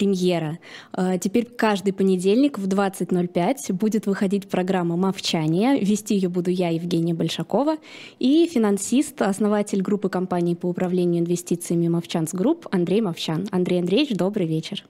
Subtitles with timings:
[0.00, 0.58] премьера.
[0.92, 5.78] А, теперь каждый понедельник в 20.05 будет выходить программа «Мовчание».
[5.78, 7.76] Вести ее буду я, Евгения Большакова,
[8.18, 13.46] и финансист, основатель группы компаний по управлению инвестициями «Movchan's Group» Андрей Мовчан.
[13.52, 14.84] Андрей Андреевич, добрый вечер.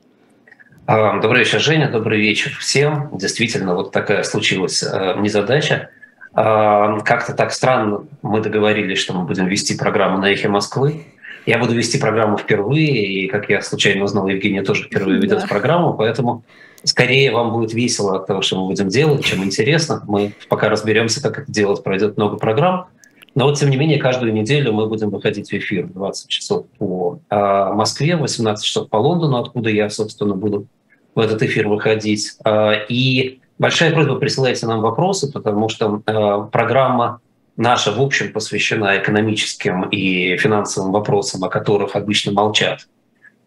[0.86, 3.10] А, добрый вечер, Женя, добрый вечер всем.
[3.12, 5.90] Действительно, вот такая случилась э, незадача.
[6.34, 11.04] А, как-то так странно мы договорились, что мы будем вести программу на «Эхе Москвы»,
[11.46, 15.46] я буду вести программу впервые, и, как я случайно узнал, Евгения тоже впервые ведет да.
[15.46, 16.44] программу, поэтому
[16.84, 20.02] скорее вам будет весело от того, что мы будем делать, чем интересно.
[20.06, 22.86] Мы пока разберемся, как это делать, пройдет много программ.
[23.34, 27.20] Но вот, тем не менее, каждую неделю мы будем выходить в эфир 20 часов по
[27.28, 30.66] а, Москве, 18 часов по Лондону, откуда я, собственно, буду
[31.14, 32.32] в этот эфир выходить.
[32.44, 37.20] А, и большая просьба присылайте нам вопросы, потому что а, программа
[37.60, 42.88] наша, в общем, посвящена экономическим и финансовым вопросам, о которых обычно молчат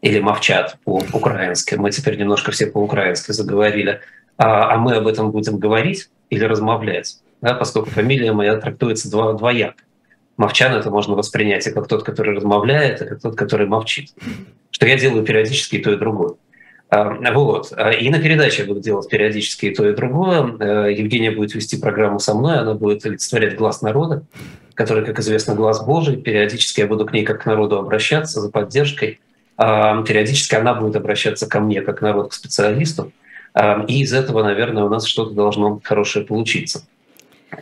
[0.02, 1.76] или мовчат по-украински.
[1.76, 4.02] Мы теперь немножко все по-украински заговорили.
[4.38, 9.34] А, а мы об этом будем говорить или размовлять, да, поскольку фамилия моя трактуется дво,
[9.34, 9.84] двояко.
[10.38, 14.11] Мовчан это можно воспринять и как тот, который размовляет, и как тот, который мовчит.
[14.69, 16.36] Что я делаю периодически и то, и другое.
[17.33, 17.72] Вот.
[17.99, 20.55] И на передаче я буду делать периодически и то, и другое.
[20.59, 24.23] Э, Евгения будет вести программу со мной, она будет олицетворять глаз народа,
[24.75, 26.17] который, как известно, глаз Божий.
[26.17, 29.19] Периодически я буду к ней как к народу обращаться за поддержкой.
[29.58, 33.11] Периодически она будет обращаться ко мне как народ, к специалисту.
[33.88, 36.85] И из этого, наверное, у нас что-то должно хорошее получиться.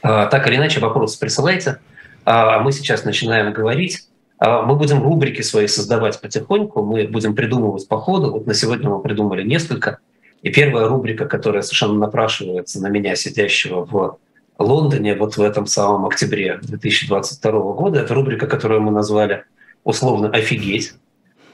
[0.01, 1.79] Так или иначе, вопросы присылайте.
[2.23, 4.07] А мы сейчас начинаем говорить.
[4.41, 8.31] А, мы будем рубрики свои создавать потихоньку, мы будем придумывать по ходу.
[8.31, 9.99] Вот на сегодня мы придумали несколько.
[10.41, 14.17] И первая рубрика, которая совершенно напрашивается на меня, сидящего в
[14.57, 19.43] Лондоне вот в этом самом октябре 2022 года, это рубрика, которую мы назвали
[19.83, 20.95] условно «Офигеть»,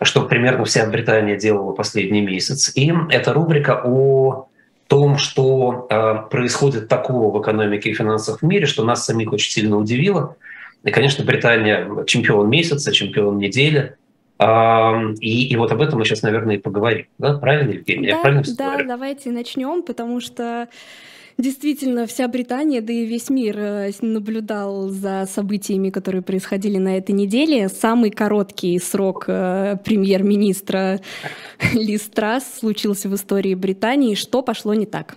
[0.01, 2.71] что примерно вся Британия делала последний месяц.
[2.73, 4.47] И это рубрика о
[4.87, 9.51] том, что э, происходит такого в экономике и финансах в мире, что нас самих очень
[9.51, 10.37] сильно удивило–
[10.87, 13.97] и, конечно, Британия чемпион месяца, чемпион недели.
[14.39, 17.07] И, и вот об этом мы сейчас, наверное, и поговорим.
[17.17, 17.37] Да?
[17.39, 18.09] Правильно, Евгения?
[18.11, 18.87] Да, Я правильно да говорю?
[18.87, 20.67] давайте начнем, потому что
[21.37, 27.11] Действительно, вся Британия, да и весь мир э, наблюдал за событиями, которые происходили на этой
[27.11, 27.69] неделе.
[27.69, 30.99] Самый короткий срок э, премьер-министра
[31.73, 34.15] Ли Страс случился в истории Британии.
[34.15, 35.15] Что пошло не так?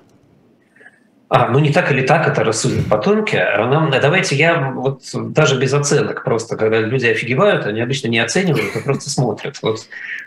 [1.33, 3.37] А, ну не так или так это рассудят потомки.
[3.37, 8.19] А нам, давайте я вот даже без оценок просто, когда люди офигевают, они обычно не
[8.19, 9.57] оценивают, а просто смотрят.
[9.63, 9.79] Вот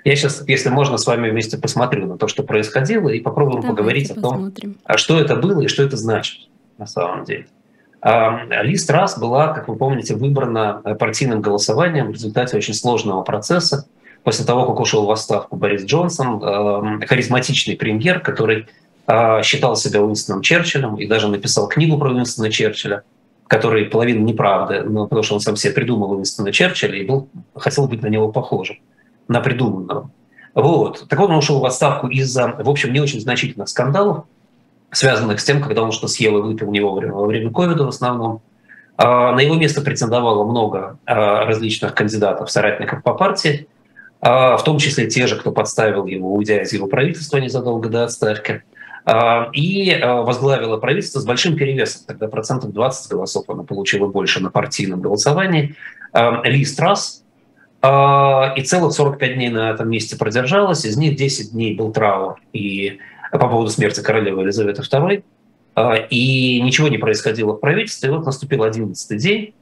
[0.05, 3.75] я сейчас, если можно, с вами вместе посмотрю на то, что происходило, и попробуем давайте
[3.75, 4.53] поговорить о том,
[4.85, 6.47] а что это было и что это значит
[6.77, 7.47] на самом деле.
[7.99, 13.87] А, Ли Страс была, как вы помните, выбрана партийным голосованием в результате очень сложного процесса.
[14.23, 18.69] После того, как ушел в отставку Борис Джонсон, харизматичный премьер, который а,
[19.43, 23.03] считал себя Уинстоном Черчиллем и даже написал книгу про Уинстона Черчилля,
[23.47, 27.87] который половина неправды, но потому что он сам себе придумал Уинстона Черчилля и был, хотел
[27.87, 28.77] быть на него похожим,
[29.27, 30.09] на придуманного.
[30.55, 31.05] Вот.
[31.09, 34.25] Так вот, он ушел в отставку из-за, в общем, не очень значительных скандалов,
[34.91, 37.89] связанных с тем, когда он что съел и выпил не вовремя, во время ковида в
[37.89, 38.41] основном.
[38.95, 43.67] А, на его место претендовало много а, различных кандидатов, соратников по партии,
[44.21, 48.63] в том числе те же, кто подставил его, уйдя из его правительства незадолго до отставки.
[49.05, 52.03] А, и а, возглавила правительство с большим перевесом.
[52.07, 55.75] Тогда процентов 20 голосов она получила больше на партийном голосовании.
[56.13, 57.21] А, Ли Страс,
[57.85, 60.85] и целых 45 дней на этом месте продержалась.
[60.85, 62.99] Из них 10 дней был траур и
[63.29, 65.21] по поводу смерти королевы Елизаветы II.
[66.09, 68.07] И ничего не происходило в правительстве.
[68.07, 69.53] И вот наступил 11 день,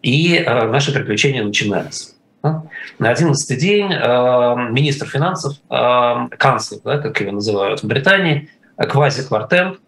[0.00, 2.14] и наши приключения начинаются.
[2.42, 9.78] На 11 день министр финансов, канцлер, да, как его называют в Британии, квази-квартет.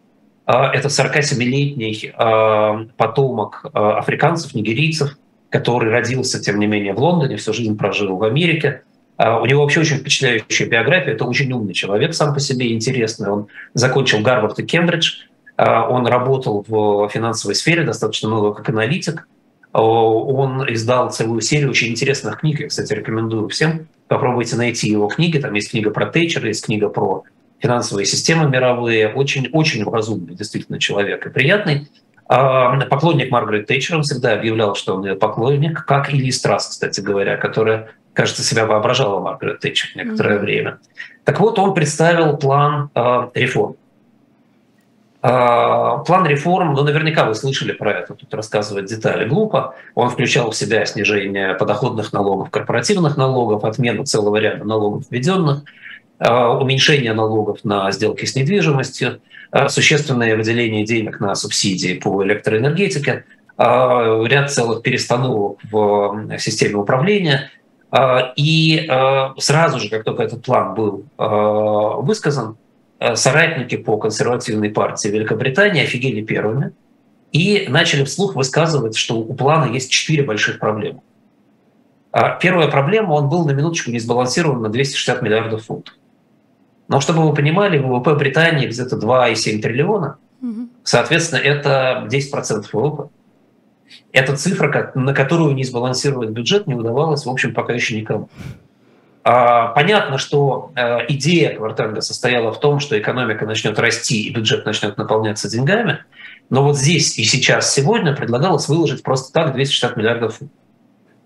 [0.50, 5.18] А, это 47-летний а, потомок а, африканцев, нигерийцев,
[5.50, 8.82] который родился, тем не менее, в Лондоне, всю жизнь прожил в Америке.
[9.18, 11.12] У него вообще очень впечатляющая биография.
[11.12, 13.28] Это очень умный человек сам по себе, интересный.
[13.28, 15.22] Он закончил Гарвард и Кембридж.
[15.56, 19.26] Он работал в финансовой сфере достаточно много как аналитик.
[19.72, 22.60] Он издал целую серию очень интересных книг.
[22.60, 23.88] Я, кстати, рекомендую всем.
[24.06, 25.38] Попробуйте найти его книги.
[25.38, 27.24] Там есть книга про Тейчера, есть книга про
[27.60, 31.88] финансовые системы мировые, очень-очень разумный действительно человек и приятный.
[32.28, 36.68] А, поклонник Маргарет Тэтчер, он всегда объявлял, что он ее поклонник, как и Ли Страс,
[36.68, 40.40] кстати говоря, которая, кажется, себя воображала Маргарет Тэтчер некоторое mm-hmm.
[40.40, 40.78] время.
[41.24, 43.76] Так вот, он представил план э, реформ.
[45.22, 49.74] Э, план реформ, ну, наверняка вы слышали про это, тут рассказывать детали глупо.
[49.94, 55.62] Он включал в себя снижение подоходных налогов, корпоративных налогов, отмену целого ряда налогов введенных,
[56.20, 59.20] уменьшение налогов на сделки с недвижимостью,
[59.68, 63.24] существенное выделение денег на субсидии по электроэнергетике,
[63.56, 67.50] ряд целых перестановок в системе управления.
[68.36, 68.86] И
[69.38, 72.56] сразу же, как только этот план был высказан,
[73.14, 76.72] соратники по консервативной партии Великобритании офигели первыми
[77.30, 81.00] и начали вслух высказывать, что у плана есть четыре больших проблемы.
[82.40, 85.94] Первая проблема, он был на минуточку не сбалансирован на 260 миллиардов фунтов.
[86.88, 90.16] Но чтобы вы понимали, ВВП Британии где-то 2,7 триллиона,
[90.82, 93.10] соответственно, это 10% ВВП.
[94.12, 98.28] Это цифра, на которую не сбалансировать бюджет не удавалось, в общем, пока еще никому.
[99.22, 104.96] Понятно, что э, идея Квартенга состояла в том, что экономика начнет расти и бюджет начнет
[104.96, 105.98] наполняться деньгами,
[106.48, 110.38] но вот здесь и сейчас, сегодня предлагалось выложить просто так 260 миллиардов.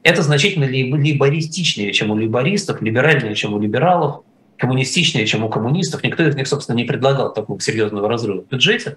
[0.03, 4.23] Это значительно либористичнее, чем у либористов, либеральнее, чем у либералов,
[4.62, 6.05] коммунистичнее, чем у коммунистов.
[6.05, 8.97] Никто из них, собственно, не предлагал такого серьезного разрыва в бюджете.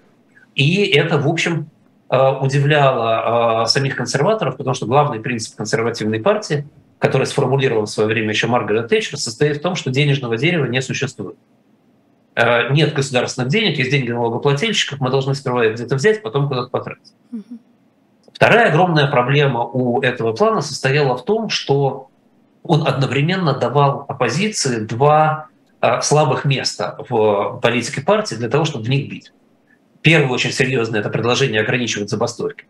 [0.54, 1.68] И это, в общем,
[2.08, 6.68] э, удивляло э, самих консерваторов, потому что главный принцип консервативной партии,
[7.00, 10.80] который сформулировал в свое время еще Маргарет Тэтчер, состоит в том, что денежного дерева не
[10.80, 11.36] существует.
[12.36, 16.70] Э, нет государственных денег, есть деньги налогоплательщиков, мы должны сперва их где-то взять, потом куда-то
[16.70, 17.12] потратить.
[18.32, 22.08] Вторая огромная проблема у этого плана состояла в том, что
[22.62, 25.48] он одновременно давал оппозиции два
[26.02, 29.32] слабых места в политике партии для того, чтобы в них бить.
[30.02, 32.66] Первое очень серьезное– это предложение ограничивать забастовки.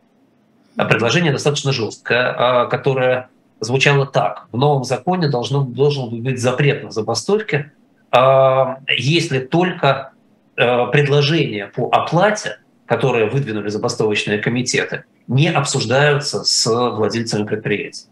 [0.77, 3.29] А предложение достаточно жесткое, а, которое
[3.61, 4.47] звучало так.
[4.53, 7.73] В новом законе должно, должен быть запрет на забастовки,
[8.11, 10.13] а, если только
[10.57, 18.05] э, предложения по оплате, которые выдвинули забастовочные комитеты, не обсуждаются с владельцами предприятий.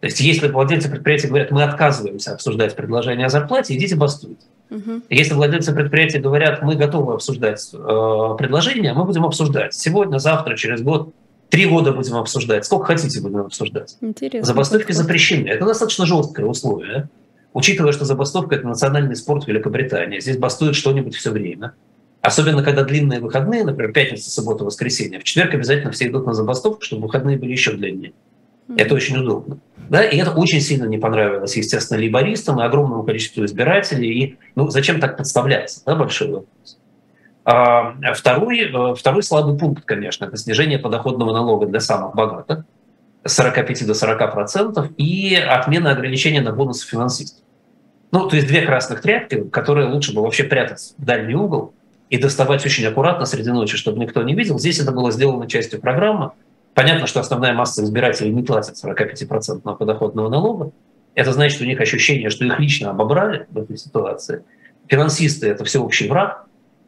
[0.00, 4.46] То есть если владельцы предприятия говорят, мы отказываемся обсуждать предложение о зарплате, идите бастуйте.
[4.70, 5.02] Угу.
[5.10, 7.76] Если владельцы предприятия говорят, мы готовы обсуждать э,
[8.38, 9.74] предложение, мы будем обсуждать.
[9.74, 11.12] Сегодня, завтра, через год,
[11.50, 12.64] три года будем обсуждать.
[12.64, 13.96] Сколько хотите будем обсуждать.
[14.00, 14.46] Интересно.
[14.46, 15.48] Забастовки запрещены.
[15.48, 17.10] Это достаточно жесткое условие.
[17.52, 20.20] Учитывая, что забастовка– это национальный спорт Великобритании.
[20.20, 21.74] Здесь бастует что-нибудь все время.
[22.22, 25.18] Особенно, когда длинные выходные, например, пятница, суббота, воскресенье.
[25.18, 28.12] В четверг обязательно все идут на забастовку, чтобы выходные были еще длиннее.
[28.76, 29.58] Это очень удобно.
[29.88, 34.10] Да, и это очень сильно не понравилось, естественно, либористам и огромному количеству избирателей.
[34.10, 35.82] И ну, зачем так подставляться?
[35.84, 36.78] Да, большой вопрос.
[37.44, 42.64] А, второй, э, второй слабый пункт, конечно, это снижение подоходного налога для самых богатых
[43.24, 47.42] с 45 до 40 процентов и отмена ограничения на бонусы финансистов.
[48.12, 51.74] Ну, то есть две красных тряпки, которые лучше бы вообще прятать в дальний угол
[52.08, 54.58] и доставать очень аккуратно среди ночи, чтобы никто не видел.
[54.58, 56.32] Здесь это было сделано частью программы.
[56.74, 60.72] Понятно, что основная масса избирателей не платит 45% подоходного налога.
[61.14, 64.44] Это значит, что у них ощущение, что их лично обобрали в этой ситуации.
[64.86, 66.46] Финансисты– это всеобщий враг,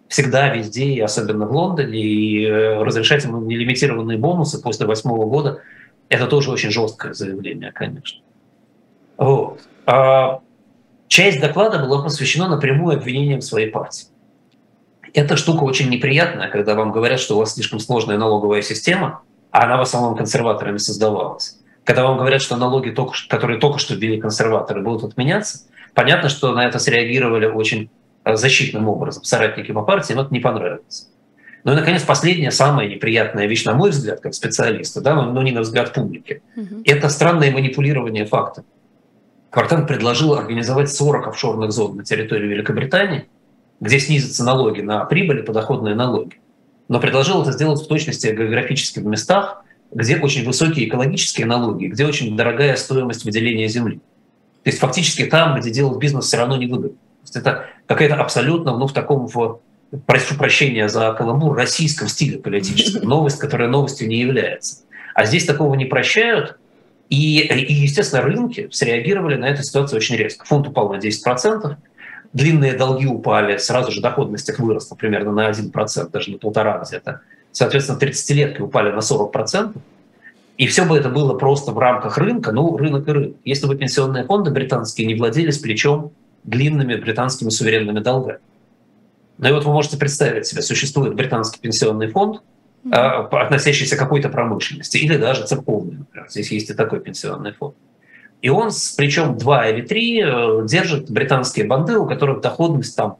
[0.08, 5.61] всегда, везде, и особенно в Лондоне, и э, разрешать им нелимитированные бонусы после восьмого года–
[6.08, 8.20] это тоже очень жесткое заявление, конечно.
[9.17, 9.61] Вот.
[9.87, 10.40] А
[11.08, 14.06] часть доклада была посвящена напрямую обвинениям своей партии.
[15.14, 19.64] Эта штука очень неприятная, когда вам говорят, что у вас слишком сложная налоговая система– а
[19.64, 21.58] она в основном консерваторами создавалась.
[21.84, 25.60] Когда вам говорят, что налоги, только, которые только что ввели консерваторы, будут отменяться,
[25.94, 27.90] понятно, что на это среагировали очень
[28.25, 31.08] э, защитным образом соратники по партии, но это не понравилось.
[31.65, 35.53] Ну и, наконец, последняя, самая неприятная вещь, на мой взгляд, как специалиста, да, но не
[35.53, 36.82] на взгляд публики, угу.
[36.84, 38.67] это странное манипулирование фактами.
[39.50, 43.26] Квартан предложил организовать 40 офшорных зон на территории Великобритании,
[43.81, 46.41] где снизятся налоги на прибыль и подоходные налоги
[46.89, 49.62] но предложил это сделать в точности географически в местах,
[49.93, 54.01] где очень высокие экологические налоги, где очень дорогая стоимость выделения земли.
[54.65, 56.91] То есть фактически там, где делать бизнес, все равно не выгодно.
[56.91, 59.60] То есть это какая-то абсолютно, ну, в таком, в,
[60.06, 63.08] прошу прощения за каламбур, российском стиле политическом.
[63.08, 64.79] Новость, которая новостью не является.
[65.15, 66.58] А здесь такого не прощают.
[67.08, 70.46] И, и естественно, рынки среагировали на эту ситуацию очень резко.
[70.46, 71.77] Фунт упал на 10%,
[72.32, 77.20] длинные долги упали, сразу же доходность их выросла примерно на 1%, даже на полтора где-то.
[77.51, 79.77] Соответственно, 30-летки упали на 40%.
[80.58, 83.36] И все бы это было просто в рамках рынка, ну, рынок и рынок.
[83.44, 86.12] Если бы пенсионные фонды британские не владели с плечом
[86.44, 88.39] длинными британскими суверенными долгами.
[89.39, 92.43] Ну и вот вы можете представить себе, существует британский пенсионный фонд,
[92.84, 93.29] mm-hmm.
[93.29, 96.29] относящийся к какой-то промышленности, или даже церковный, например.
[96.31, 97.74] Здесь есть и такой пенсионный фонд.
[98.43, 103.19] И он, причем два или три, э, держит британские банды, у которых доходность там,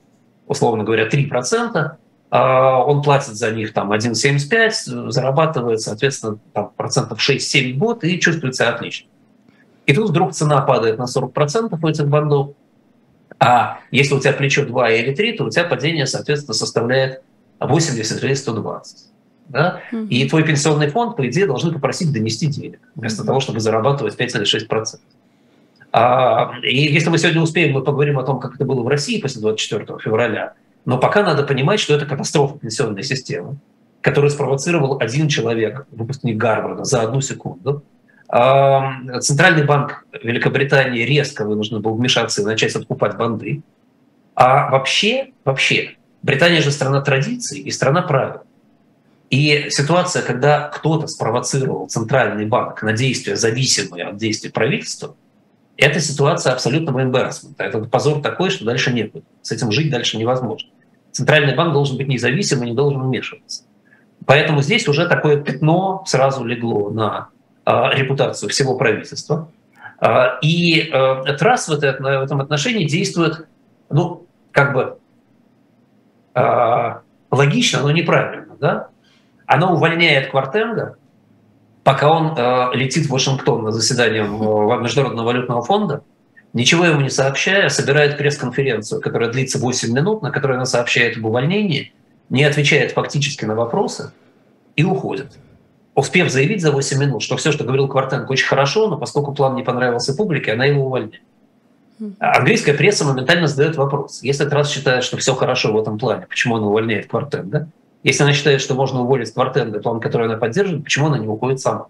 [0.49, 1.97] условно говоря, 3%,
[2.31, 8.19] а он платит за них там 1,75, зарабатывает, соответственно, там, процентов 6-7 в год и
[8.19, 9.09] чувствует себя отлично.
[9.87, 12.55] И тут вдруг цена падает на 40% у этих бандов,
[13.39, 17.23] А если у тебя плечо 2 или 3, то у тебя падение, соответственно, составляет
[17.61, 19.12] 80 или 120.
[19.53, 19.81] Да?
[20.09, 24.35] И твой пенсионный фонд, по идее, должны попросить донести денег, вместо того, чтобы зарабатывать 5
[24.37, 25.07] или 6 процентов.
[25.93, 29.21] А, и если мы сегодня успеем, мы поговорим о том, как это было в России
[29.21, 30.55] после 24 февраля.
[30.87, 33.57] Но пока надо понимать, что это катастрофа пенсионной системы,
[34.01, 37.83] которую спровоцировал один человек, выпускник Гарварда, за одну секунду.
[38.29, 43.63] А, Центральный банк Великобритании резко вынужден был вмешаться и начать откупать банды.
[44.35, 48.43] А вообще, вообще, Британия же страна традиций и страна правил.
[49.33, 55.17] И ситуация, когда кто-то спровоцировал Центральный банк на действия, зависимые от действий правительства,
[55.79, 57.55] эта ситуация абсолютного embarrassment.
[57.57, 59.25] Это позор такой, что дальше некуда.
[59.41, 60.69] С этим жить дальше невозможно.
[61.13, 63.65] Центральный банк должен быть независим и не должен вмешиваться.
[64.27, 67.31] Поэтому здесь уже такое пятно сразу легло на
[67.65, 69.51] э, репутацию всего правительства.
[69.99, 73.47] Э, и э, Трасс в, это, в этом отношении действует,
[73.89, 74.99] ну, как бы
[76.35, 76.95] э,
[77.31, 78.57] логично, но неправильно.
[78.61, 78.92] Да?
[79.53, 80.97] Она увольняет Квартенга,
[81.85, 86.03] пока он э, летит в Вашингтон на заседание Международного валютного фонда,
[86.55, 91.27] ничего ему не сообщая, собирает пресс-конференцию, которая длится 8 минут, на которой она сообщает об
[91.27, 91.93] увольнении,
[92.31, 94.15] не отвечает фактически на вопросы
[94.75, 95.33] и уходит.
[95.95, 99.55] Успев заявить за 8 минут, что все, что говорил Квартенко, очень хорошо, но поскольку план
[99.55, 101.21] не понравился публике, она его увольняет.
[102.21, 104.23] Английская пресса моментально задает вопрос.
[104.23, 107.69] Если этот раз считает, что все хорошо в этом плане, почему она увольняет Квартенко?
[108.03, 111.61] Если она считает, что можно уволить Квартенго, план, который она поддерживает, почему она не уходит
[111.61, 111.87] сама?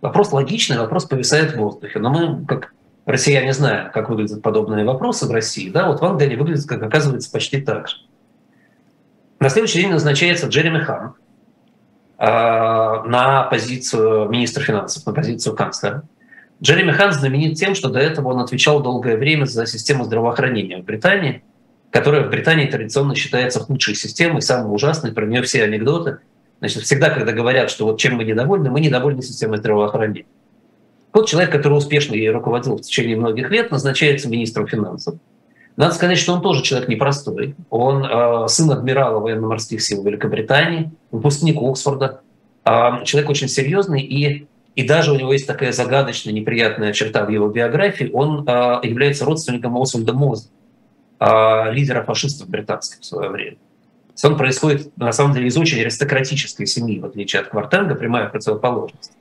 [0.00, 1.98] Вопрос логичный, вопрос повисает в воздухе.
[1.98, 2.72] Но мы, как
[3.04, 5.68] россияне, знаем, как выглядят подобные вопросы в России.
[5.68, 5.88] Да?
[5.88, 7.96] Вот в Англии они выглядят, как оказывается, почти так же.
[9.40, 11.14] На следующий день назначается Джереми Хан
[12.18, 16.02] э, на позицию министра финансов, на позицию канцлера.
[16.62, 20.84] Джереми Хан знаменит тем, что до этого он отвечал долгое время за систему здравоохранения в
[20.84, 21.42] Британии–
[21.90, 26.18] которая в Британии традиционно считается худшей системой, самой ужасной, про нее все анекдоты.
[26.58, 30.26] Значит, всегда, когда говорят, что вот чем мы недовольны, мы недовольны системой здравоохранения.
[31.12, 35.14] Вот человек, который успешно ей руководил в течение многих лет, назначается министром финансов.
[35.76, 37.54] Надо сказать, что он тоже человек непростой.
[37.70, 42.20] Он э, сын адмирала военно-морских сил Великобритании, выпускник Оксфорда,
[42.64, 42.70] э,
[43.04, 47.48] человек очень серьезный, и, и даже у него есть такая загадочная, неприятная черта в его
[47.48, 48.10] биографии.
[48.12, 50.48] Он э, является родственником Освальда Моза,
[51.20, 53.56] э, лидера фашистов британских в свое время.
[54.24, 59.12] Он происходит, на самом деле, из очень аристократической семьи, в отличие от Квартенга, прямая противоположность.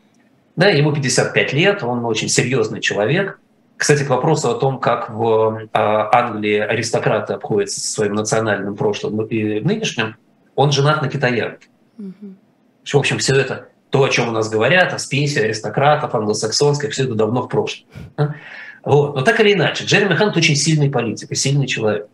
[0.56, 3.40] Да, ему 55 лет, он очень серьезный человек.
[3.78, 9.22] Кстати, к вопросу о том, как в э, Англии аристократы обходятся со своим национальным прошлым
[9.28, 10.16] и нынешним,
[10.56, 11.68] он женат на китаянке.
[12.00, 12.34] Угу.
[12.86, 17.04] В общем, все это, то, о чем у нас говорят, о спеси аристократов, англосаксонской, все
[17.04, 17.88] это давно в прошлом.
[18.88, 19.16] Вот.
[19.16, 22.08] Но так или иначе, Джереми Хант очень сильный политик и сильный человек.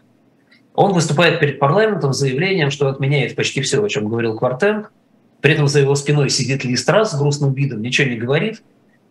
[0.73, 4.91] Он выступает перед парламентом с заявлением, что отменяет почти все, о чем говорил Квартенг.
[5.39, 8.63] При этом за его спиной сидит Ли Страс с грустным видом, ничего не говорит.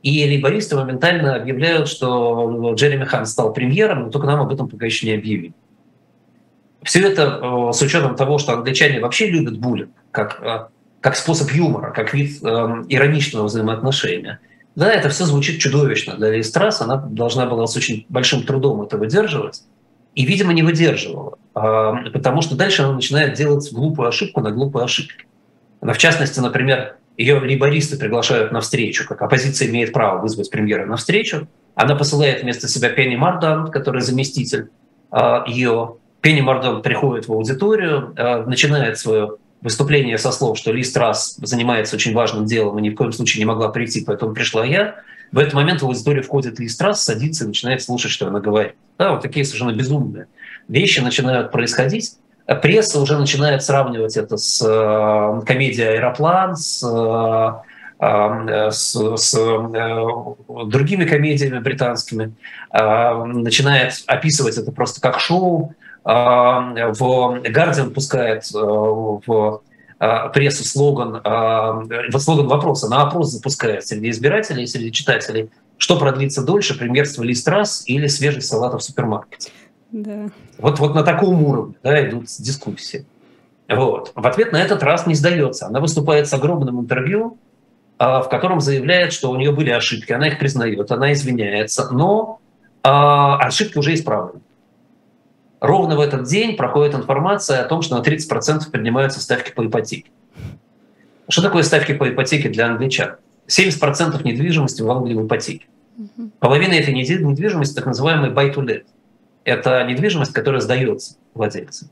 [0.03, 4.87] И лейбористы моментально объявляют, что Джереми Хан стал премьером, но только нам об этом пока
[4.87, 5.53] еще не объявили.
[6.83, 10.67] Все это э, с учетом того, что англичане вообще любят буллинг как, э,
[11.01, 12.47] как способ юмора, как вид э,
[12.89, 14.41] ироничного взаимоотношения–
[14.75, 16.81] да, это все звучит чудовищно для Листрас.
[16.81, 19.63] Она должна была с очень большим трудом это выдерживать.
[20.15, 21.39] И, видимо, не выдерживала.
[21.55, 25.23] А, потому что дальше она начинает делать глупую ошибку на глупую ошибку.
[25.81, 30.87] Она, в частности, например, ее лейбористы приглашают на встречу, как оппозиция имеет право вызвать премьера
[30.87, 31.49] на встречу.
[31.75, 34.71] Она посылает вместо себя Пенни Мардан, который заместитель
[35.11, 35.97] а, ее.
[36.23, 41.97] Пенни Мардан приходит в аудиторию, а, начинает свое выступление со слов, что Ли Страс занимается
[41.97, 44.97] очень важным делом и ни в коем случае не могла прийти, поэтому пришла я.
[45.31, 48.75] В этот момент в аудиторию входит Ли Страс, садится и начинает слушать, что она говорит.
[48.99, 50.27] Да, вот такие совершенно безумные
[50.69, 52.17] вещи начинают происходить.
[52.47, 59.35] А пресса уже начинает сравнивать это с э, комедией «Аэроплан», с, э, э с, с
[59.35, 62.33] э, другими комедиями британскими,
[62.73, 69.63] э, начинает описывать это просто как шоу, а, в Гардиан пускает э, в
[70.05, 71.85] а, прессу слоган, а,
[72.19, 77.85] слоган вопроса, на опрос запускает среди избирателей, среди читателей, что продлится дольше, премьерство Ли Страс
[77.87, 79.53] или свежий салат в супермаркете.
[79.93, 80.29] Да.
[80.59, 83.07] Вот, вот на таком уровне да, идут дискуссии.
[83.69, 84.11] Вот.
[84.17, 85.67] В ответ на этот раз не сдается.
[85.67, 87.39] Она выступает с огромным интервью,
[87.99, 92.41] в котором заявляет, что у нее были ошибки, она их признает, она извиняется, но
[92.83, 94.41] ошибки уже исправлены.
[95.63, 100.11] Ровно в этот день проходит информация о том, что на 30% поднимаются ставки по ипотеке.
[101.29, 103.15] Что такое ставки по ипотеке для англичан?
[103.47, 105.67] 70% недвижимости в Англии в ипотеке.
[106.41, 108.87] Половина этой недвижимости так называемый buy to let.
[109.45, 111.91] это недвижимость, которая сдается владельцам.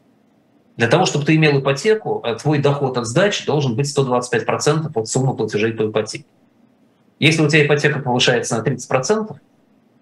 [0.76, 5.08] Для того, чтобы ты имел ипотеку, э, твой доход от сдачи должен быть 125% от
[5.08, 6.24] суммы платежей по ипотеке.
[7.20, 9.36] Если у тебя ипотека повышается на 30%,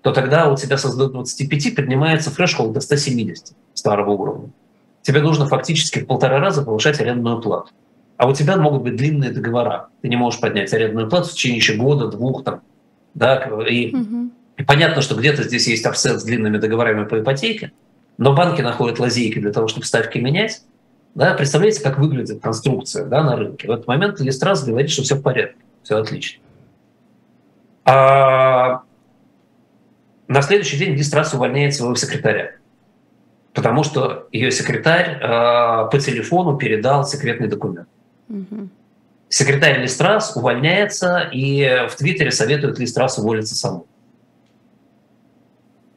[0.03, 4.51] то тогда у тебя со 125 поднимается фрешхолд до 170 старого уровня.
[5.03, 7.71] Тебе нужно фактически в полтора раза повышать арендную плату.
[8.17, 9.89] А у тебя могут быть длинные договора.
[10.03, 12.63] Ты не можешь поднять арендную плату в течение еще года, двух там.
[13.15, 13.37] Да,
[13.69, 14.31] и, угу.
[14.57, 17.73] и понятно, что где-то здесь есть офсет с длинными договорами по ипотеке,
[18.17, 20.63] но банки находят лазейки для того, чтобы ставки менять.
[21.15, 23.67] Да, представляете, как выглядит конструкция да, на рынке.
[23.67, 26.43] В этот момент Листрас говорит, что все в порядке, все отлично.
[27.85, 28.83] А
[30.29, 32.53] на следующий день Листрас увольняет своего секретаря,
[33.55, 37.89] потому что ее секретарь э, по телефону передал секретный документ.
[38.29, 38.69] Угу.
[39.31, 43.87] Секретарь Листрас увольняется, и в Твиттере советует Листрас уволиться самому.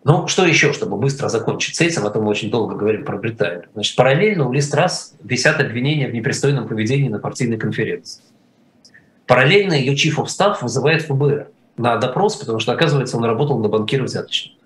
[0.04, 3.18] Ну, что еще, чтобы быстро закончить с этим, а то мы очень долго говорим про
[3.18, 3.66] Британию.
[3.74, 8.24] Значит, параллельно у Листрас висят обвинения в непристойном поведении на партийной конференции.
[9.28, 11.50] Параллельно ее chief of staff вызывает ФБР
[11.82, 14.62] на допрос, потому что, оказывается, он работал на банкира взяточника.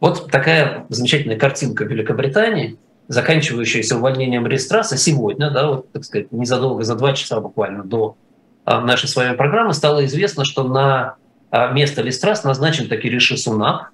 [0.00, 2.76] Вот такая замечательная картинка Великобритании,
[3.08, 8.16] заканчивающаяся увольнением Рестраса сегодня, да, вот, так сказать, незадолго, за два часа буквально до
[8.64, 11.16] а, нашей с вами программы, стало известно, что на
[11.50, 13.92] а, место Листрас назначен таки Риши Сунак,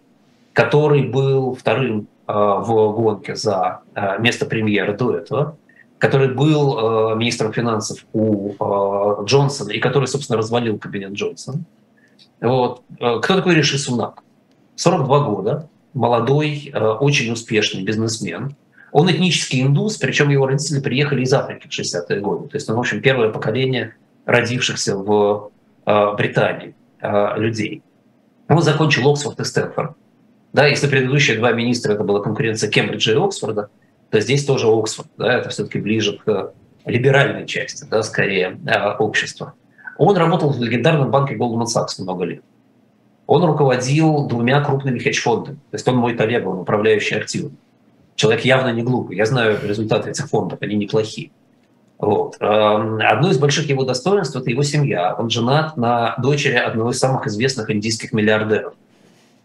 [0.53, 3.81] который был вторым а, в гонке за
[4.19, 5.57] место премьера до этого,
[5.99, 8.55] который был министром финансов у
[9.25, 11.61] Джонсона и который, собственно, развалил кабинет Джонсона.
[12.41, 12.83] Вот.
[12.97, 14.23] Кто такой Риши Сунак?
[14.77, 18.55] 42 года, молодой, очень успешный бизнесмен.
[18.93, 22.49] Он этнический индус, причем его родители приехали из Африки в 60-е годы.
[22.49, 25.51] То есть он, в общем, первое поколение родившихся в
[25.85, 26.75] Британии.
[27.01, 27.83] Э, людей.
[28.49, 29.93] Он закончил Оксфорд и Стэнфорд.
[30.53, 33.69] Да, если предыдущие два министра это была конкуренция Кембриджа и Оксфорда,
[34.11, 35.09] то здесь тоже Оксфорд.
[35.17, 36.53] Да, это все-таки ближе к
[36.85, 39.55] либеральной части, да, скорее, э, общества.
[39.99, 42.43] Он работал в легендарном банке Goldman Sachs много лет.
[43.27, 45.57] Он руководил двумя крупными хедж-фондами.
[45.57, 47.57] То есть он мой коллега, он управляющий активами.
[48.15, 49.17] Человек явно не глупый.
[49.17, 51.31] Я знаю результаты этих фондов, они неплохие.
[51.99, 52.37] Вот.
[52.41, 55.15] Эм, одно из больших его достоинств– это его семья.
[55.19, 58.75] Он женат на дочери одного из самых известных индийских миллиардеров.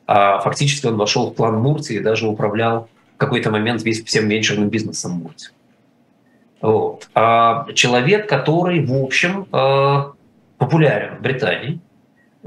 [0.06, 2.88] А фактически он вошел в план Мурти и даже управлял
[3.24, 5.50] какой-то момент весь всем венчурным бизнесом Мурти.
[6.62, 7.10] Вот.
[7.14, 10.04] А человек, который, в общем, э,
[10.58, 11.80] популярен в Британии,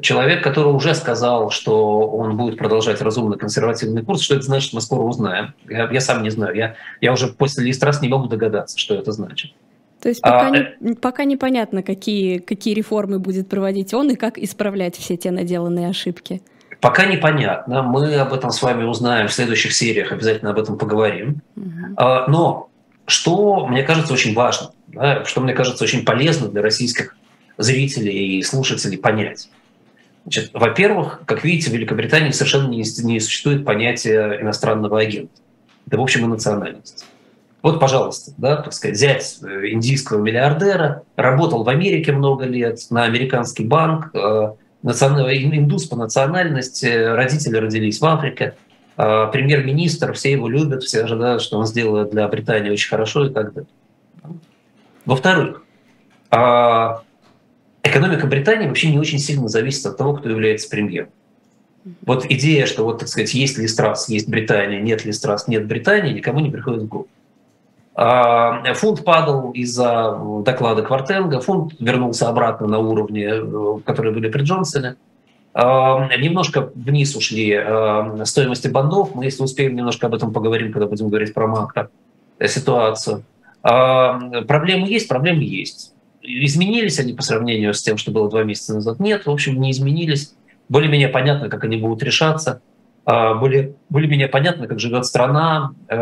[0.00, 4.80] человек, который уже сказал, что он будет продолжать разумный консервативный курс, что это значит, мы
[4.80, 5.54] скоро узнаем.
[5.68, 6.54] Я, я сам не знаю.
[6.54, 9.52] Я, я уже после Листрас не могу догадаться, что это значит.
[10.00, 14.14] То есть пока, а, не, э, пока непонятно, какие, какие реформы будет проводить он и
[14.14, 16.42] как исправлять все те наделанные ошибки.
[16.80, 17.82] Пока непонятно.
[17.82, 21.40] Мы об этом с вами узнаем в следующих сериях, обязательно об этом поговорим.
[21.56, 21.94] Угу.
[22.28, 22.68] Но
[23.06, 27.16] что мне кажется очень важно, да, что мне кажется очень полезно для российских
[27.56, 29.48] зрителей и слушателей понять.
[30.24, 35.32] Значит, во-первых, как видите, в Великобритании совершенно не, не существует понятия иностранного агента.
[35.86, 37.06] Это, в общем, и национальность.
[37.62, 43.04] Вот, пожалуйста, да, так сказать, взять э, индийского миллиардера, работал в Америке много лет, на
[43.04, 44.52] американский банк, э,
[44.92, 48.54] индус по национальности, родители родились в Африке,
[48.96, 53.30] э, премьер-министр, все его любят, все ожидают, что он сделает для Британии очень хорошо и
[53.30, 53.68] так далее.
[55.04, 55.62] Во-вторых,
[56.30, 57.02] а,
[57.82, 61.10] экономика Британии вообще не очень сильно зависит от того, кто является премьером.
[62.02, 65.66] Вот идея, что вот, так сказать, есть ли страс, есть Британия, нет ли страс, нет
[65.66, 67.08] Британии, никому не приходит в голову.
[67.98, 74.42] А, фунт падал из-за доклада Квартенга, фунт вернулся обратно на уровни, э, которые были при
[74.42, 74.96] Джонсоне.
[75.54, 79.14] А, немножко вниз ушли э, стоимости бандов.
[79.14, 81.88] Мы, если успеем, немножко об этом поговорим, когда будем говорить про макро
[82.46, 83.24] ситуацию.
[83.62, 85.94] А, проблемы есть, проблемы есть.
[86.20, 89.00] Изменились они по сравнению с тем, что было два месяца назад?
[89.00, 90.34] Нет, в общем, не изменились.
[90.68, 92.60] Более-менее понятно, как они будут решаться.
[93.06, 95.96] А, были более-менее понятно, как живет страна, э,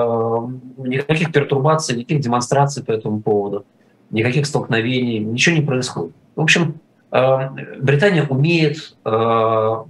[0.79, 3.67] никаких пертурбаций, никаких демонстраций по этому поводу,
[4.11, 6.15] никаких столкновений, ничего не происходит.
[6.35, 6.81] В общем,
[7.13, 9.11] э, Британия умеет э,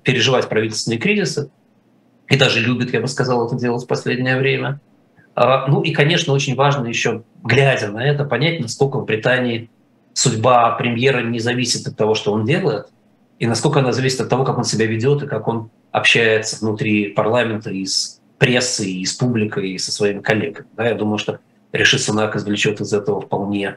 [0.03, 1.51] переживать правительственные кризисы
[2.29, 4.81] и даже любит, я бы сказал, это делать в последнее время.
[5.37, 9.69] Ну и, конечно, очень важно еще, глядя на это, понять, насколько в Британии
[10.13, 12.87] судьба премьера не зависит от того, что он делает,
[13.41, 17.11] и насколько она зависит от того, как он себя ведет и как он общается внутри
[17.11, 19.05] парламента и с прессой, и
[19.75, 20.67] и со своими коллегами.
[20.77, 21.39] Да, я думаю, что
[21.71, 23.77] Реши Сунак извлечет из этого вполне